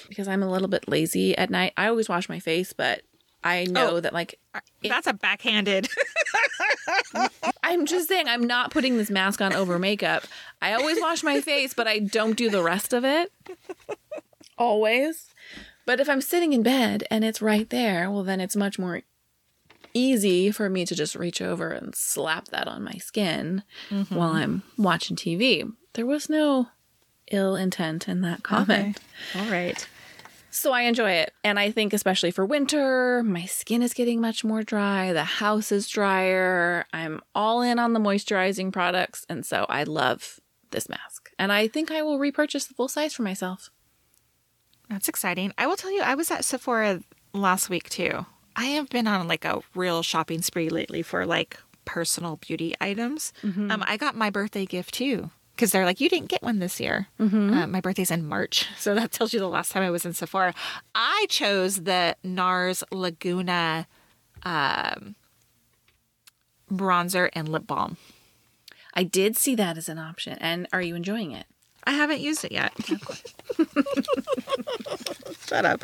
[0.09, 1.73] because I'm a little bit lazy at night.
[1.77, 3.03] I always wash my face, but
[3.45, 4.01] I oh, know Oh.
[4.01, 4.39] that like
[4.83, 5.89] It- That's a backhanded.
[7.63, 10.25] I'm just saying I'm not putting this mask on over makeup.
[10.63, 13.33] I always wash my face, but I don't do the rest of it.
[14.57, 15.31] Always.
[15.87, 19.03] But if I'm sitting in bed and it's right there, well then it's much more
[19.95, 24.15] easy for me to just reach over and slap that on my skin mm-hmm.
[24.15, 25.71] while I'm watching TV.
[25.95, 26.69] There was no
[27.31, 28.99] ill intent in that comment.
[29.35, 29.87] All right.
[30.59, 31.33] So I enjoy it.
[31.45, 35.13] And I think, especially for winter, my skin is getting much more dry.
[35.13, 36.85] The house is drier.
[36.93, 39.25] I'm all in on the moisturizing products.
[39.29, 40.41] And so I love
[40.73, 41.31] this mask.
[41.39, 43.71] And I think I will repurchase the full size for myself.
[44.91, 45.53] That's exciting.
[45.57, 47.03] I will tell you, I was at Sephora
[47.33, 48.27] last week too.
[48.57, 53.33] I have been on like a real shopping spree lately for like personal beauty items.
[53.71, 56.79] Um, I got my birthday gift too because they're like, you didn't get one this
[56.79, 57.09] year.
[57.53, 58.67] Uh, my birthday's in March.
[58.79, 60.55] So that tells you the last time I was in Sephora.
[60.95, 63.89] I chose the NARS Laguna
[64.45, 65.17] um,
[66.71, 67.97] bronzer and lip balm.
[68.95, 70.39] I did see that as an option.
[70.41, 71.47] And are you enjoying it?
[71.89, 72.75] I haven't used it yet.
[75.47, 75.83] Shut up.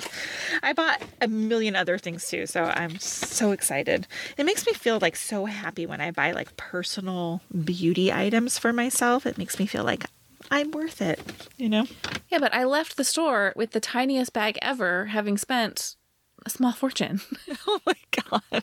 [0.62, 4.06] I bought a million other things too, so I'm so excited.
[4.36, 8.70] It makes me feel like so happy when I buy like personal beauty items for
[8.70, 9.24] myself.
[9.24, 10.04] It makes me feel like
[10.50, 11.20] I'm worth it,
[11.56, 11.86] you know?
[12.28, 15.96] Yeah, but I left the store with the tiniest bag ever, having spent
[16.44, 17.22] a small fortune.
[17.66, 18.62] Oh my god.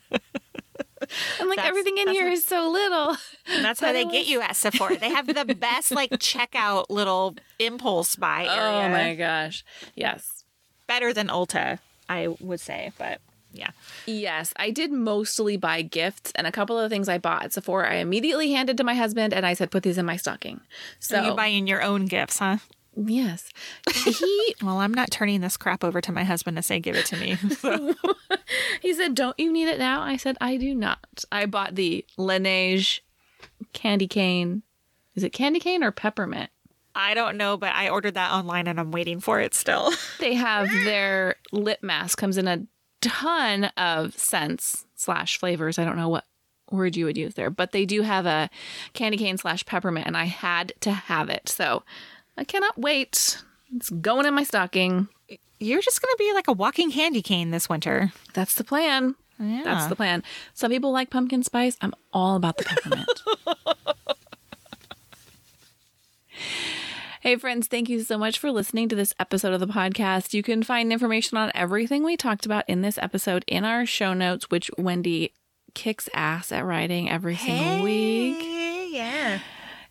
[1.40, 3.18] I'm like, That's- everything in here what- is so little.
[3.62, 4.98] That's how they get you at Sephora.
[4.98, 8.86] They have the best like checkout little impulse buy oh area.
[8.86, 9.64] Oh my gosh.
[9.96, 10.44] Yes.
[10.88, 11.80] Better than Ulta,
[12.10, 13.22] I would say, but
[13.54, 13.72] yeah.
[14.06, 17.92] Yes, I did mostly buy gifts, and a couple of things I bought at Sephora
[17.92, 20.62] I immediately handed to my husband, and I said, "Put these in my stocking."
[21.00, 22.58] So Are you buying your own gifts, huh?
[22.96, 23.50] Yes,
[23.94, 27.06] he Well, I'm not turning this crap over to my husband to say give it
[27.08, 27.38] to me.
[27.62, 27.96] So.
[28.82, 32.06] he said, "Don't you need it now?" I said, "I do not." I bought the
[32.18, 33.02] Laneige
[33.74, 34.64] candy cane.
[35.16, 36.50] Is it candy cane or peppermint?
[36.96, 39.92] I don't know, but I ordered that online and I'm waiting for it still.
[40.20, 42.66] They have their lip mask comes in a
[43.02, 45.80] ton of scents slash flavors.
[45.80, 46.26] I don't know what
[46.72, 48.50] word you would use there, but they do have a
[48.94, 51.50] candy cane slash peppermint, and I had to have it.
[51.50, 51.84] So
[52.38, 53.42] I cannot wait.
[53.76, 55.08] It's going in my stocking.
[55.60, 58.12] You're just going to be like a walking candy cane this winter.
[58.34, 59.16] That's the plan.
[59.40, 59.62] Yeah.
[59.64, 60.24] That's the plan.
[60.54, 61.78] Some people like pumpkin spice.
[61.82, 63.22] I'm all about the peppermint.
[67.22, 70.34] Hey, friends, thank you so much for listening to this episode of the podcast.
[70.34, 74.16] You can find information on everything we talked about in this episode in our show
[74.16, 75.32] notes, which Wendy
[75.76, 78.40] kicks ass at writing every single week.
[78.92, 79.38] Yeah.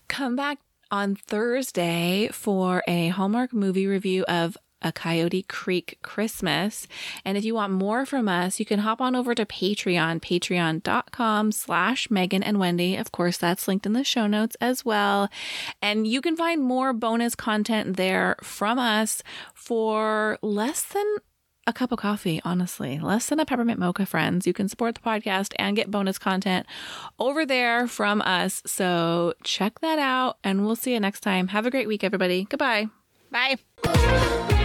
[0.09, 0.59] Come back
[0.91, 6.87] on Thursday for a Hallmark movie review of A Coyote Creek Christmas.
[7.25, 11.53] And if you want more from us, you can hop on over to Patreon, patreon.com
[11.53, 12.97] slash Megan and Wendy.
[12.97, 15.29] Of course, that's linked in the show notes as well.
[15.83, 19.23] And you can find more bonus content there from us
[19.55, 21.07] for less than
[21.71, 22.99] a cup of coffee, honestly.
[22.99, 24.47] Less than a peppermint mocha, friends.
[24.47, 26.67] You can support the podcast and get bonus content
[27.19, 28.63] over there from us.
[28.67, 31.49] So check that out, and we'll see you next time.
[31.49, 32.47] Have a great week, everybody.
[32.51, 32.89] Goodbye.
[33.31, 34.57] Bye.